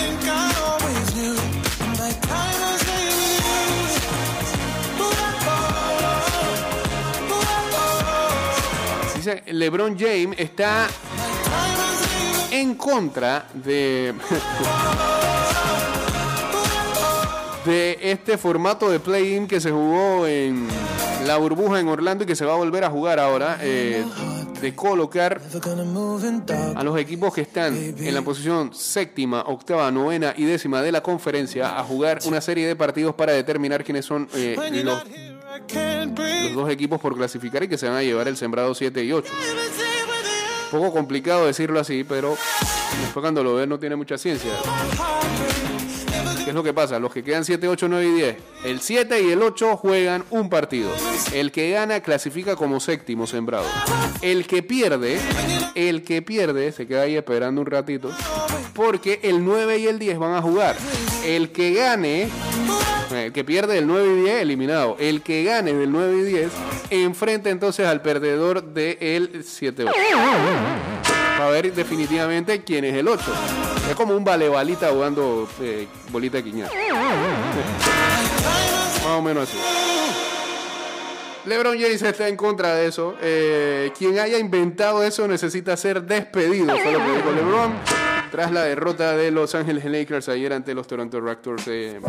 dice 9.17 9.43
LeBron 9.47 9.99
James 9.99 10.39
está 10.39 10.87
en 12.51 12.75
contra 12.75 13.47
de, 13.55 14.15
de 17.65 17.99
este 18.03 18.37
formato 18.39 18.91
de 18.91 19.01
play-in 19.01 19.47
que 19.47 19.61
se 19.61 19.71
jugó 19.71 20.27
en 20.27 20.67
la 21.27 21.37
burbuja 21.39 21.81
en 21.81 21.89
Orlando 21.89 22.25
y 22.25 22.27
que 22.27 22.37
se 22.37 22.45
va 22.45 22.53
a 22.53 22.57
volver 22.57 22.85
a 22.85 22.91
jugar 22.91 23.19
ahora. 23.19 23.59
eh, 23.63 24.05
de 24.61 24.75
colocar 24.75 25.43
a 26.75 26.83
los 26.83 26.99
equipos 26.99 27.35
que 27.35 27.43
están 27.43 27.77
en 27.77 28.15
la 28.15 28.23
posición 28.23 28.73
séptima, 28.73 29.43
octava, 29.43 29.91
novena 29.91 30.33
y 30.35 30.45
décima 30.45 30.81
de 30.81 30.91
la 30.91 31.03
conferencia 31.03 31.79
a 31.79 31.85
jugar 31.85 32.21
una 32.25 32.41
serie 32.41 32.67
de 32.67 32.75
partidos 32.75 33.15
para 33.15 33.33
determinar 33.33 33.85
quiénes 33.85 34.07
son 34.07 34.27
eh, 34.33 34.57
los, 34.83 35.05
los 36.45 36.55
dos 36.55 36.71
equipos 36.71 36.99
por 36.99 37.15
clasificar 37.15 37.63
y 37.65 37.69
que 37.69 37.77
se 37.77 37.89
van 37.89 37.99
a 37.99 38.03
llevar 38.03 38.27
el 38.27 38.39
sembrado 38.39 38.75
7 38.75 39.05
y 39.05 39.13
8. 39.13 39.33
Never 39.33 39.65
stay 39.67 39.85
with 40.07 40.75
Un 40.75 40.81
poco 40.81 40.93
complicado 40.95 41.45
decirlo 41.45 41.79
así, 41.79 42.03
pero 42.03 42.35
después 43.03 43.23
cuando 43.23 43.45
lo 43.45 43.57
ves 43.57 43.69
no 43.69 43.79
tiene 43.79 43.97
mucha 43.97 44.17
ciencia. 44.17 44.53
¿Qué 46.45 46.51
es 46.51 46.55
lo 46.55 46.63
que 46.63 46.75
pasa? 46.75 46.99
Los 46.99 47.11
que 47.11 47.25
quedan 47.25 47.43
7, 47.43 47.67
8, 47.67 47.89
9 47.89 48.07
y 48.07 48.13
10. 48.13 48.37
El 48.67 48.81
7 48.81 49.23
y 49.23 49.31
el 49.31 49.41
8 49.41 49.79
juegan 49.79 50.25
un 50.29 50.51
partido. 50.51 50.91
El 51.33 51.51
que 51.51 51.71
gana 51.71 52.01
clasifica 52.01 52.55
como 52.55 52.81
séptimo 52.81 53.27
sembrado. 53.27 53.65
El 54.21 54.47
que 54.47 54.63
pierde, 54.63 55.19
el 55.75 56.05
que 56.05 56.21
pierde 56.21 56.71
se 56.73 56.87
queda 56.87 57.03
ahí 57.03 57.17
esperando 57.17 57.63
un 57.63 57.67
ratito. 57.67 58.11
Porque 58.75 59.21
el 59.23 59.43
9 59.43 59.79
y 59.79 59.87
el 59.87 59.99
10 59.99 60.19
van 60.19 60.35
a 60.35 60.43
jugar. 60.43 60.77
El 61.25 61.51
que 61.51 61.73
gane, 61.73 62.29
el 63.11 63.33
que 63.33 63.43
pierde 63.43 63.79
el 63.79 63.87
9 63.87 64.07
y 64.07 64.21
10, 64.25 64.43
eliminado. 64.43 64.97
El 65.01 65.23
que 65.23 65.45
gane 65.45 65.73
del 65.73 65.91
9 65.91 66.19
y 66.19 66.23
10, 66.25 66.51
enfrenta 66.91 67.49
entonces 67.49 67.87
al 67.87 68.03
perdedor 68.03 68.63
del 68.63 69.43
7 69.47 69.85
8 69.85 71.04
para 71.37 71.51
ver 71.51 71.73
definitivamente 71.73 72.63
quién 72.63 72.85
es 72.85 72.95
el 72.95 73.09
8. 73.09 73.25
Es 73.91 73.97
como 73.97 74.17
un 74.17 74.25
vale 74.25 74.49
balita 74.49 74.91
jugando 74.91 75.49
eh, 75.61 75.87
bolita 76.11 76.43
de. 76.43 76.69
Más 79.05 79.07
o 79.07 79.23
menos 79.23 79.49
así. 79.49 79.59
LeBron 81.47 81.79
James 81.79 82.01
está 82.01 82.29
en 82.29 82.37
contra 82.37 82.75
de 82.75 82.87
eso. 82.87 83.17
Eh, 83.21 83.93
quien 83.99 84.19
haya 84.19 84.39
inventado 84.39 85.05
eso 85.05 85.29
necesita 85.29 85.77
ser 85.77 86.03
despedido, 86.03 86.75
fue 86.79 86.93
lo 86.93 86.99
que 86.99 87.13
dijo 87.13 87.33
LeBron. 87.33 87.73
Tras 88.31 88.51
la 88.51 88.65
derrota 88.65 89.17
de 89.17 89.31
Los 89.31 89.55
Ángeles 89.55 89.85
Lakers 89.85 90.29
ayer 90.29 90.53
ante 90.55 90.75
los 90.75 90.87
Toronto 90.87 91.21
Raptors 91.21 91.69
eh, 91.69 92.01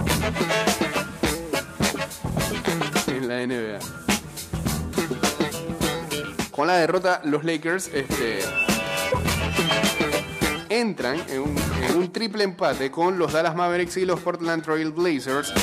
en 3.07 3.27
la 3.27 3.45
NBA. 3.45 3.79
Con 6.49 6.67
la 6.67 6.77
derrota, 6.77 7.21
los 7.25 7.43
Lakers 7.43 7.89
este, 7.93 8.39
entran 10.79 11.21
en 11.29 11.41
un, 11.41 12.11
triple 12.11 12.43
empate 12.43 12.91
con 12.91 13.17
los 13.17 13.33
Dallas 13.33 13.55
Mavericks 13.55 13.97
y 13.97 14.05
los 14.05 14.19
Portland 14.19 14.63
Trail 14.63 14.91
Blazers 14.91 15.53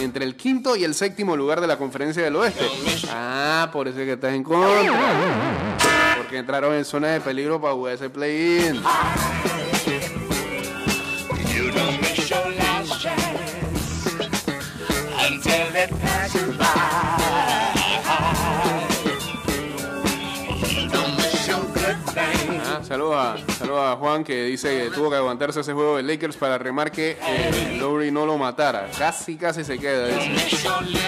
entre 0.00 0.24
el 0.24 0.36
quinto 0.36 0.76
y 0.76 0.84
el 0.84 0.94
séptimo 0.94 1.36
lugar 1.36 1.60
de 1.60 1.66
la 1.66 1.76
conferencia 1.76 2.22
del 2.22 2.36
oeste. 2.36 2.64
Ah, 3.10 3.70
por 3.72 3.88
eso 3.88 3.98
es 4.00 4.06
que 4.06 4.12
estás 4.12 4.34
en 4.34 4.42
contra. 4.42 4.68
Porque 6.16 6.38
entraron 6.38 6.74
en 6.74 6.84
zona 6.84 7.08
de 7.08 7.20
peligro 7.20 7.60
para 7.60 7.74
jugar 7.74 7.94
ese 7.94 8.10
play-in. 8.10 8.80
Saludos 23.58 23.80
a, 23.80 23.96
Juan 23.96 24.24
que 24.24 24.44
dice 24.44 24.84
que 24.84 24.90
tuvo 24.90 25.10
que 25.10 25.16
aguantarse 25.16 25.60
ese 25.60 25.72
juego 25.72 25.96
de 25.96 26.02
Lakers 26.02 26.36
para 26.36 26.58
remar 26.58 26.90
que 26.90 27.18
eh, 27.20 27.78
Lowry 27.80 28.10
no 28.10 28.26
lo 28.26 28.38
matara. 28.38 28.88
Casi, 28.98 29.36
casi 29.36 29.64
se 29.64 29.78
queda. 29.78 30.08
Limp 30.08 30.38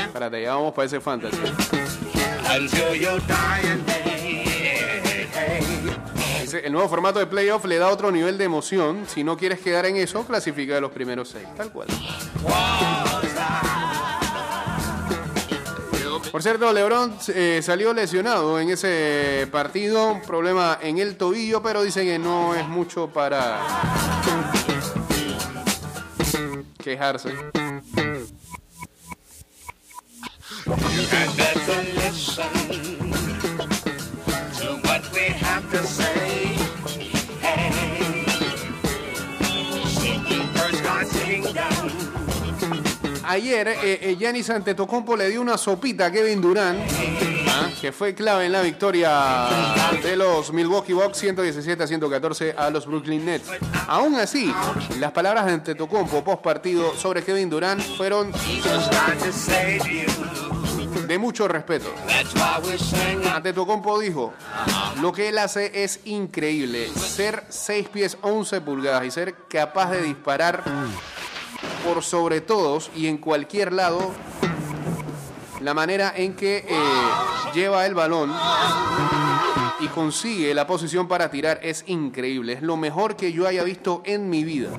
Espérate, 0.06 0.42
ya 0.42 0.54
vamos 0.54 0.74
para 0.74 0.86
ese 0.86 1.00
fantasy. 1.00 1.36
el 6.64 6.72
nuevo 6.72 6.88
formato 6.88 7.18
de 7.18 7.26
playoff 7.26 7.64
le 7.64 7.78
da 7.78 7.88
otro 7.88 8.10
nivel 8.10 8.38
de 8.38 8.44
emoción. 8.44 9.04
Si 9.06 9.22
no 9.22 9.36
quieres 9.36 9.60
quedar 9.60 9.86
en 9.86 9.96
eso, 9.96 10.24
clasifica 10.24 10.74
de 10.74 10.80
los 10.80 10.90
primeros 10.90 11.28
seis. 11.28 11.46
Tal 11.56 11.70
cual. 11.70 11.88
Por 16.30 16.42
cierto, 16.42 16.72
LeBron 16.72 17.18
eh, 17.34 17.60
salió 17.62 17.92
lesionado 17.92 18.60
en 18.60 18.70
ese 18.70 19.48
partido. 19.50 20.12
Un 20.12 20.22
problema 20.22 20.78
en 20.80 20.98
el 20.98 21.16
tobillo, 21.16 21.60
pero 21.62 21.82
dice 21.82 22.04
que 22.04 22.18
no 22.18 22.54
es 22.54 22.68
mucho 22.68 23.08
para 23.08 23.60
quejarse. 26.78 27.34
Ayer, 43.30 43.68
eh, 43.68 43.98
eh, 44.02 44.16
Giannis 44.18 44.50
Antetokounmpo 44.50 45.14
le 45.14 45.28
dio 45.28 45.40
una 45.40 45.56
sopita 45.56 46.06
a 46.06 46.10
Kevin 46.10 46.40
Durant, 46.40 46.80
ah, 47.48 47.70
que 47.80 47.92
fue 47.92 48.12
clave 48.12 48.46
en 48.46 48.50
la 48.50 48.60
victoria 48.60 49.46
de 50.02 50.16
los 50.16 50.52
Milwaukee 50.52 50.94
Bucks 50.94 51.18
117 51.18 51.80
a 51.80 51.86
114 51.86 52.56
a 52.58 52.70
los 52.70 52.86
Brooklyn 52.86 53.24
Nets. 53.24 53.48
Aún 53.86 54.16
así, 54.16 54.52
las 54.98 55.12
palabras 55.12 55.46
de 55.46 55.52
Antetokounmpo 55.52 56.24
post 56.24 56.42
partido 56.42 56.92
sobre 56.96 57.22
Kevin 57.22 57.48
Durant 57.48 57.80
fueron 57.80 58.32
de 61.06 61.18
mucho 61.18 61.46
respeto. 61.46 61.94
Antetokounmpo 63.32 64.00
dijo, 64.00 64.34
lo 65.00 65.12
que 65.12 65.28
él 65.28 65.38
hace 65.38 65.84
es 65.84 66.00
increíble, 66.04 66.88
ser 66.88 67.44
6 67.48 67.90
pies 67.90 68.18
11 68.22 68.60
pulgadas 68.60 69.04
y 69.04 69.12
ser 69.12 69.34
capaz 69.48 69.92
de 69.92 70.02
disparar 70.02 70.64
por 71.84 72.02
sobre 72.02 72.40
todos 72.40 72.90
y 72.96 73.06
en 73.06 73.18
cualquier 73.18 73.72
lado 73.72 74.12
la 75.60 75.74
manera 75.74 76.12
en 76.16 76.34
que 76.34 76.58
eh, 76.58 76.64
lleva 77.54 77.84
el 77.86 77.94
balón 77.94 78.32
y 79.80 79.88
consigue 79.88 80.54
la 80.54 80.66
posición 80.66 81.08
para 81.08 81.30
tirar 81.30 81.60
es 81.62 81.84
increíble. 81.86 82.54
Es 82.54 82.62
lo 82.62 82.76
mejor 82.76 83.16
que 83.16 83.32
yo 83.32 83.46
haya 83.46 83.64
visto 83.64 84.02
en 84.04 84.28
mi 84.30 84.44
vida. 84.44 84.70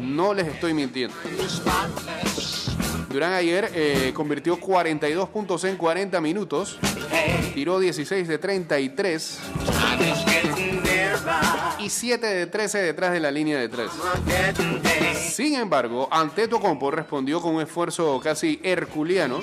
No 0.00 0.34
les 0.34 0.48
estoy 0.48 0.74
mintiendo. 0.74 1.14
Durán 3.08 3.32
ayer 3.32 3.70
eh, 3.74 4.12
convirtió 4.14 4.58
42 4.58 5.28
puntos 5.28 5.64
en 5.64 5.76
40 5.76 6.20
minutos. 6.20 6.78
Tiró 7.54 7.78
16 7.78 8.26
de 8.26 8.38
33 8.38 9.40
Y 11.78 11.90
7 11.90 12.26
de 12.26 12.46
13 12.46 12.78
detrás 12.78 13.12
de 13.12 13.20
la 13.20 13.30
línea 13.30 13.58
de 13.58 13.68
3. 13.68 13.90
Getting 14.26 14.82
day. 14.82 15.14
Sin 15.34 15.56
embargo, 15.56 16.08
Antetokounmpo 16.10 16.90
respondió 16.90 17.40
con 17.40 17.56
un 17.56 17.62
esfuerzo 17.62 18.20
casi 18.22 18.60
herculeano. 18.62 19.40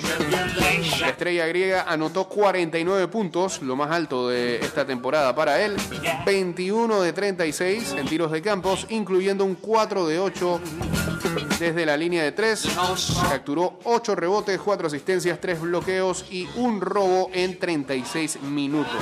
La 1.00 1.08
estrella 1.08 1.46
griega 1.46 1.84
anotó 1.86 2.28
49 2.28 3.08
puntos, 3.08 3.60
lo 3.60 3.76
más 3.76 3.90
alto 3.90 4.28
de 4.28 4.56
esta 4.56 4.86
temporada 4.86 5.34
para 5.34 5.60
él. 5.60 5.76
21 6.24 7.02
de 7.02 7.12
36 7.12 7.92
en 7.98 8.06
tiros 8.06 8.32
de 8.32 8.40
campos, 8.40 8.86
incluyendo 8.88 9.44
un 9.44 9.54
4 9.54 10.06
de 10.06 10.18
8 10.18 10.60
desde 11.58 11.84
la 11.84 11.96
línea 11.96 12.22
de 12.22 12.32
3. 12.32 12.68
Capturó 13.28 13.78
8 13.84 14.14
rebotes, 14.14 14.60
4 14.60 14.86
asistencias, 14.86 15.40
3 15.40 15.60
bloqueos 15.60 16.24
y 16.30 16.48
un 16.56 16.80
robo 16.80 17.30
en 17.34 17.58
36 17.58 18.40
minutos. 18.42 18.96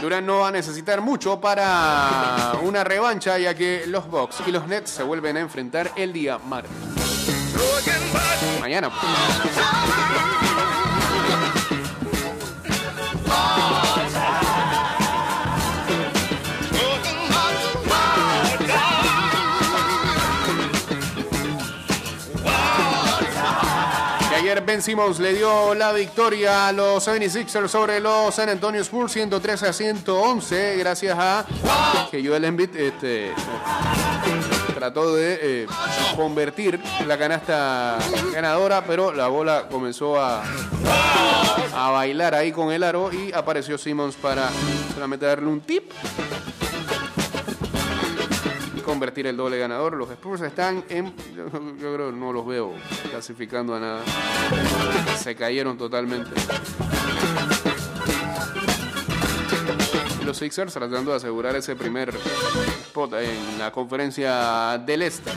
Durán 0.00 0.26
no 0.26 0.40
va 0.40 0.48
a 0.48 0.50
necesitar 0.50 1.00
mucho 1.00 1.40
para 1.40 2.54
una 2.62 2.82
revancha, 2.82 3.38
ya 3.38 3.54
que 3.54 3.84
los 3.86 4.10
Bucks 4.10 4.42
y 4.46 4.50
los 4.50 4.66
Nets 4.66 4.90
se 4.90 5.04
vuelven 5.04 5.36
a 5.36 5.40
enfrentar 5.40 5.92
el 5.96 6.12
día 6.12 6.38
martes. 6.38 6.72
Mañana. 8.60 8.90
Simmons 24.80 25.18
le 25.18 25.34
dio 25.34 25.74
la 25.74 25.92
victoria 25.92 26.68
a 26.68 26.72
los 26.72 27.06
76ers 27.06 27.68
sobre 27.68 28.00
los 28.00 28.34
San 28.34 28.48
Antonio 28.48 28.80
Spurs 28.80 29.12
113 29.12 29.66
a 29.68 29.72
111 29.72 30.76
gracias 30.78 31.18
a 31.18 31.44
que 32.10 32.26
Joel 32.26 32.44
Embiid 32.44 32.74
este, 32.76 33.32
trató 34.74 35.14
de 35.14 35.38
eh, 35.42 35.66
convertir 36.16 36.80
la 37.06 37.18
canasta 37.18 37.98
ganadora 38.32 38.84
pero 38.86 39.12
la 39.12 39.28
bola 39.28 39.68
comenzó 39.70 40.18
a, 40.18 40.42
a 41.74 41.90
bailar 41.90 42.34
ahí 42.34 42.52
con 42.52 42.72
el 42.72 42.82
aro 42.82 43.12
y 43.12 43.32
apareció 43.32 43.76
Simmons 43.76 44.14
para 44.14 44.48
solamente 44.94 45.26
darle 45.26 45.48
un 45.48 45.60
tip 45.60 45.90
convertir 48.82 49.26
el 49.26 49.36
doble 49.36 49.58
ganador. 49.58 49.94
Los 49.94 50.10
Spurs 50.10 50.42
están 50.42 50.84
en. 50.88 51.14
Yo, 51.34 51.46
yo 51.80 51.94
creo 51.94 52.12
no 52.12 52.32
los 52.32 52.46
veo 52.46 52.72
clasificando 53.10 53.74
a 53.74 53.80
nada. 53.80 54.02
Se 55.18 55.34
cayeron 55.34 55.78
totalmente. 55.78 56.30
Los 60.24 60.36
Sixers 60.36 60.72
tratando 60.72 61.10
de 61.10 61.16
asegurar 61.16 61.56
ese 61.56 61.76
primer 61.76 62.10
spot 62.10 63.14
en 63.14 63.58
la 63.58 63.70
conferencia 63.72 64.78
del 64.78 65.02
Este. 65.02 65.30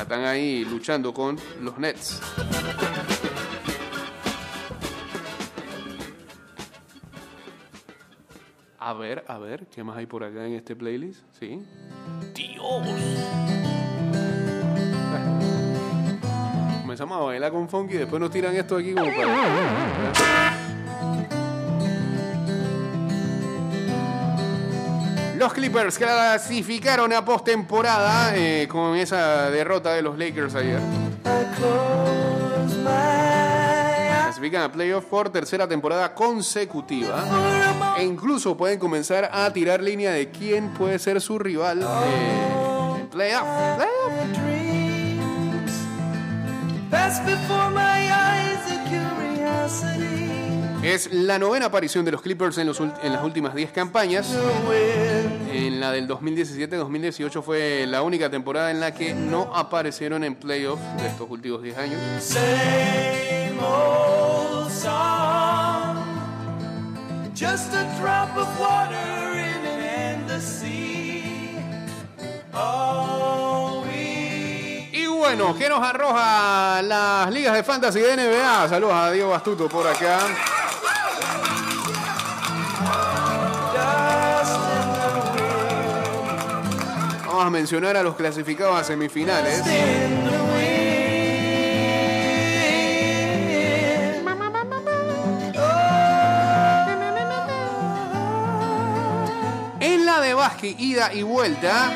Están 0.00 0.24
ahí 0.24 0.66
luchando 0.66 1.14
con 1.14 1.38
los 1.62 1.78
Nets. 1.78 2.20
A 8.86 8.92
ver, 8.92 9.24
a 9.28 9.38
ver, 9.38 9.64
¿qué 9.68 9.82
más 9.82 9.96
hay 9.96 10.04
por 10.04 10.22
acá 10.24 10.44
en 10.44 10.52
este 10.52 10.76
playlist? 10.76 11.22
Sí. 11.40 11.66
Dios. 12.34 12.86
Comenzamos 16.82 17.16
a 17.16 17.20
bailar 17.22 17.50
con 17.50 17.66
funky 17.66 17.94
y 17.94 17.96
después 17.96 18.20
nos 18.20 18.30
tiran 18.30 18.54
esto 18.54 18.76
aquí 18.76 18.92
como 18.92 19.06
para. 19.06 20.54
Los 25.38 25.54
Clippers 25.54 25.96
clasificaron 25.96 27.10
a 27.14 27.24
postemporada 27.24 28.36
eh, 28.36 28.68
con 28.68 28.96
esa 28.96 29.50
derrota 29.50 29.94
de 29.94 30.02
los 30.02 30.18
Lakers 30.18 30.56
ayer. 30.56 30.80
Clasifican 34.24 34.62
a 34.64 34.70
playoff 34.70 35.06
por 35.06 35.30
tercera 35.30 35.66
temporada 35.66 36.14
consecutiva. 36.14 37.24
E 37.96 38.04
incluso 38.04 38.56
pueden 38.56 38.78
comenzar 38.78 39.30
a 39.32 39.52
tirar 39.52 39.82
línea 39.82 40.12
de 40.12 40.30
quién 40.30 40.70
puede 40.74 40.98
ser 40.98 41.20
su 41.20 41.38
rival 41.38 41.82
en 41.82 43.08
playoff. 43.08 43.46
Es 50.82 51.12
la 51.12 51.38
novena 51.38 51.66
aparición 51.66 52.04
de 52.04 52.12
los 52.12 52.20
Clippers 52.20 52.58
en, 52.58 52.66
los 52.66 52.78
en 52.78 53.12
las 53.12 53.24
últimas 53.24 53.54
10 53.54 53.72
campañas. 53.72 54.36
En 55.50 55.80
la 55.80 55.90
del 55.92 56.06
2017-2018 56.06 57.42
fue 57.42 57.86
la 57.86 58.02
única 58.02 58.30
temporada 58.30 58.70
en 58.70 58.80
la 58.80 58.92
que 58.92 59.14
no 59.14 59.54
aparecieron 59.54 60.24
en 60.24 60.34
playoffs 60.34 60.82
de 61.00 61.06
estos 61.06 61.30
últimos 61.30 61.62
10 61.62 61.78
años. 61.78 62.00
Just 67.34 67.74
a 67.74 67.84
drop 68.00 68.36
of 68.36 68.46
water 68.60 69.32
in 69.32 69.66
an 69.66 69.80
endless 69.82 70.60
sea. 70.60 71.58
All 72.54 73.82
we 73.82 74.88
Y 74.92 75.06
bueno, 75.08 75.52
¿qué 75.58 75.68
nos 75.68 75.82
arroja 75.82 76.80
las 76.82 77.32
ligas 77.32 77.54
de 77.54 77.64
fantasy 77.64 77.98
de 77.98 78.16
NBA? 78.16 78.68
Saludos 78.68 78.94
a 78.94 79.10
Diego 79.10 79.30
Bastuto 79.30 79.68
por 79.68 79.84
acá. 79.84 80.20
Vamos 87.26 87.46
a 87.46 87.50
mencionar 87.50 87.96
a 87.96 88.04
los 88.04 88.14
clasificados 88.14 88.76
a 88.76 88.84
semifinales. 88.84 89.64
De 100.20 100.32
básquet, 100.32 100.78
ida 100.78 101.12
y 101.12 101.22
vuelta. 101.22 101.92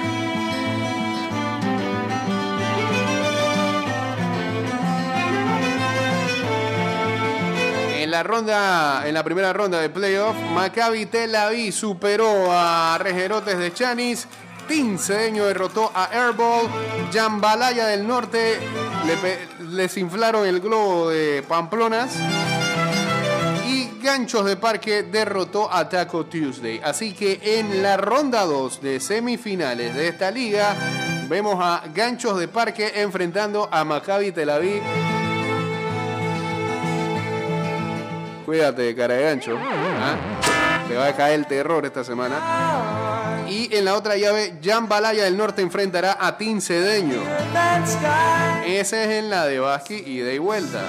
En 7.97 8.11
la 8.11 8.23
ronda, 8.25 9.07
en 9.07 9.15
la 9.15 9.23
primera 9.23 9.53
ronda 9.53 9.81
de 9.81 9.89
playoff, 9.89 10.37
Maccabi 10.53 11.07
Tel 11.07 11.35
Aviv 11.37 11.73
superó 11.73 12.49
a 12.51 12.99
Regerotes 12.99 13.57
de 13.57 13.73
Chanis. 13.73 14.27
Team 14.67 14.99
Cedeño 14.99 15.47
derrotó 15.47 15.91
a 15.95 16.07
Airball. 16.07 16.69
Jambalaya 17.13 17.87
del 17.87 18.07
Norte 18.07 18.59
le 19.07 19.49
les 19.77 19.97
inflaron 19.97 20.45
el 20.45 20.61
globo 20.61 21.09
de 21.11 21.45
Pamplonas. 21.49 22.11
Ganchos 24.09 24.47
de 24.47 24.57
Parque 24.57 25.03
derrotó 25.03 25.71
a 25.71 25.87
Taco 25.87 26.25
Tuesday. 26.25 26.81
Así 26.83 27.13
que 27.13 27.39
en 27.43 27.83
la 27.83 27.99
ronda 27.99 28.47
2 28.47 28.81
de 28.81 29.01
semifinales 29.01 29.95
de 29.95 30.09
esta 30.09 30.31
liga, 30.31 30.75
vemos 31.29 31.57
a 31.61 31.83
Ganchos 31.95 32.39
de 32.39 32.49
Parque 32.49 33.03
enfrentando 33.03 33.69
a 33.71 33.85
Maccabi 33.85 34.33
Tel 34.33 34.49
Aviv. 34.49 34.81
Cuídate, 38.47 38.97
cara 38.97 39.13
de 39.13 39.25
gancho. 39.25 39.59
¿ah? 39.61 40.17
Te 40.89 40.97
va 40.97 41.09
a 41.09 41.15
caer 41.15 41.41
el 41.41 41.47
terror 41.47 41.85
esta 41.85 42.03
semana. 42.03 43.38
Y 43.49 43.75
en 43.75 43.85
la 43.85 43.95
otra 43.95 44.17
llave, 44.17 44.59
Jan 44.63 44.89
Balaya 44.89 45.25
del 45.25 45.37
Norte 45.37 45.63
enfrentará 45.63 46.17
a 46.21 46.37
Tin 46.37 46.61
Cedeño. 46.61 47.23
That 47.53 47.87
sky. 47.87 48.77
Ese 48.77 49.05
es 49.05 49.11
en 49.25 49.31
la 49.31 49.47
de 49.47 49.59
Basqui 49.59 50.03
y 50.05 50.19
de 50.19 50.39
vuelta. 50.39 50.83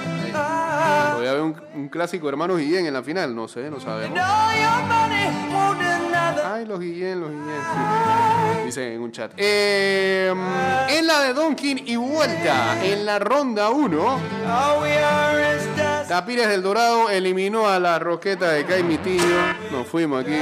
Voy 1.16 1.26
a 1.26 1.32
ver 1.32 1.40
un, 1.40 1.60
un 1.74 1.88
clásico 1.88 2.28
hermanos 2.28 2.58
Guillén 2.58 2.86
en 2.86 2.94
la 2.94 3.02
final, 3.02 3.34
no 3.34 3.48
sé, 3.48 3.70
no 3.70 3.80
sabemos. 3.80 4.18
Ay, 6.52 6.66
los 6.66 6.80
Guillén, 6.80 7.20
los 7.20 7.30
Guillén. 7.30 8.66
Dicen 8.66 8.92
en 8.92 9.00
un 9.00 9.12
chat. 9.12 9.32
Eh, 9.36 10.32
en 10.90 11.06
la 11.06 11.20
de 11.22 11.32
Donkin 11.32 11.82
y 11.86 11.96
vuelta, 11.96 12.84
en 12.84 13.06
la 13.06 13.18
ronda 13.18 13.70
1, 13.70 14.18
Tapires 16.10 16.48
del 16.48 16.60
Dorado 16.60 17.08
eliminó 17.08 17.68
a 17.68 17.78
la 17.78 18.00
roqueta 18.00 18.50
de 18.50 18.64
Caimitillo. 18.64 19.36
Nos 19.70 19.86
fuimos 19.86 20.24
aquí 20.24 20.34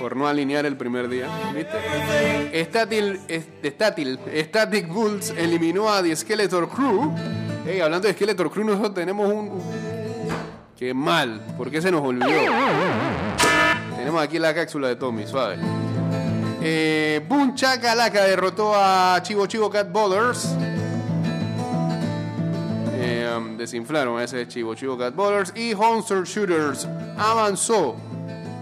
por 0.00 0.16
no 0.16 0.26
alinear 0.26 0.66
el 0.66 0.76
primer 0.76 1.08
día. 1.08 1.28
¿Viste? 1.54 2.64
Statil, 2.64 3.20
Statil, 3.64 4.18
Static 4.34 4.88
Bulls 4.88 5.30
eliminó 5.30 5.88
a 5.88 6.02
The 6.02 6.16
Skeletor 6.16 6.68
Crew. 6.68 7.14
Ey, 7.68 7.80
hablando 7.80 8.08
de 8.08 8.14
Skeletor 8.14 8.50
Crew, 8.50 8.64
nosotros 8.64 8.94
tenemos 8.94 9.32
un. 9.32 9.62
Qué 10.76 10.92
mal, 10.92 11.40
¿por 11.56 11.70
qué 11.70 11.80
se 11.80 11.92
nos 11.92 12.02
olvidó? 12.02 12.26
Tenemos 13.96 14.20
aquí 14.20 14.40
la 14.40 14.52
cápsula 14.52 14.88
de 14.88 14.96
Tommy, 14.96 15.24
suave. 15.24 15.56
Eh, 16.60 17.24
Boom 17.28 17.54
Chakalaka 17.54 18.24
derrotó 18.24 18.72
a 18.74 19.20
Chivo 19.22 19.46
Chivo 19.46 19.70
Cat 19.70 19.92
Ballers. 19.92 20.48
Um, 23.38 23.56
desinflaron 23.56 24.18
a 24.18 24.24
ese 24.24 24.46
Chivo 24.48 24.74
Chivo 24.74 24.98
Cat 24.98 25.14
Ballers. 25.14 25.52
Y 25.56 25.74
Monster 25.74 26.24
Shooters 26.24 26.86
avanzó. 27.16 27.96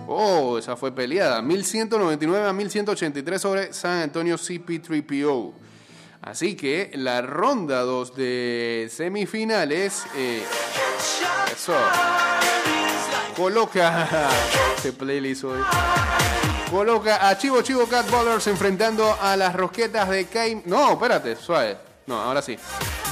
Oh, 0.06 0.58
esa 0.58 0.76
fue 0.76 0.92
peleada. 0.92 1.42
1199 1.42 2.48
a 2.48 2.52
1183 2.52 3.40
sobre 3.42 3.72
San 3.72 4.02
Antonio 4.02 4.36
CP3PO. 4.36 5.52
Así 6.22 6.54
que 6.56 6.90
la 6.94 7.22
ronda 7.22 7.80
2 7.82 8.16
de 8.16 8.88
semifinales. 8.90 10.04
eh, 10.16 10.44
eso. 11.52 11.74
Coloca. 13.36 14.08
Este 14.76 14.92
playlist. 14.92 15.44
Coloca 16.70 17.28
a 17.28 17.38
Chivo 17.38 17.62
Chivo 17.62 17.86
Cat 17.86 18.10
Ballers 18.10 18.46
enfrentando 18.46 19.16
a 19.20 19.36
las 19.36 19.54
rosquetas 19.54 20.08
de 20.10 20.26
Caim. 20.26 20.62
No, 20.66 20.92
espérate, 20.92 21.34
suave. 21.34 21.85
No, 22.06 22.20
ahora 22.20 22.40
sí. 22.42 22.56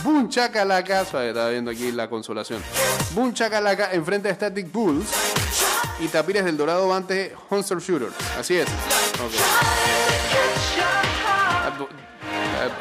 Boom 0.04 0.28
Chakalaka, 0.28 1.04
suave, 1.04 1.28
estaba 1.30 1.50
viendo 1.50 1.70
aquí 1.70 1.90
la 1.90 2.08
consolación. 2.08 2.62
Boom 3.12 3.34
Chakalaka 3.34 3.92
enfrenta 3.92 4.28
a 4.28 4.34
Static 4.34 4.70
Bulls 4.70 5.08
y 6.00 6.08
Tapires 6.08 6.44
del 6.44 6.56
Dorado 6.56 6.92
ante 6.94 7.34
Monster 7.50 7.78
Shooters. 7.78 8.14
Así 8.38 8.56
es. 8.56 8.68
Ah, 11.26 11.72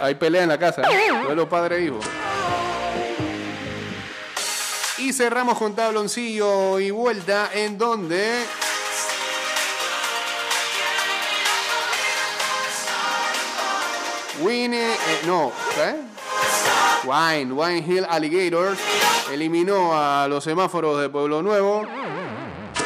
Hay 0.02 0.16
pelea 0.16 0.44
en 0.44 0.50
la 0.50 0.58
casa, 0.60 0.82
¿eh? 0.84 1.10
duelo 1.26 1.48
padre 1.50 1.78
e 1.78 1.86
hijo. 1.86 2.00
Y 5.00 5.12
cerramos 5.14 5.58
con 5.58 5.76
tabloncillo 5.76 6.80
y 6.80 6.92
vuelta 6.92 7.50
en 7.54 7.78
donde 7.78 8.46
Winnie, 14.42 14.78
eh, 14.78 15.22
no. 15.26 15.52
Wine, 17.06 17.52
Wine 17.54 17.84
Hill 17.86 18.06
Alligators 18.10 18.80
eliminó 19.32 19.92
a 19.94 20.28
los 20.28 20.44
semáforos 20.44 21.02
de 21.02 21.10
Pueblo 21.10 21.42
Nuevo. 21.42 21.86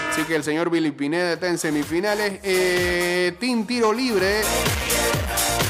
Así 0.10 0.24
que 0.24 0.36
el 0.36 0.44
señor 0.44 0.70
Billy 0.70 0.92
Pineda 0.92 1.34
está 1.34 1.48
en 1.48 1.58
semifinales. 1.58 2.40
Eh, 2.44 3.36
Team 3.40 3.68
Tiro 3.68 3.94
Libre 3.94 4.42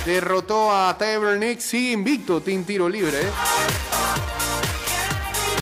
derrotó 0.05 0.71
a 0.71 0.97
Tavern 0.97 1.39
Nick. 1.39 1.59
Sigue 1.59 1.91
invicto 1.91 2.41
Team 2.41 2.63
Tiro 2.63 2.88
Libre. 2.88 3.19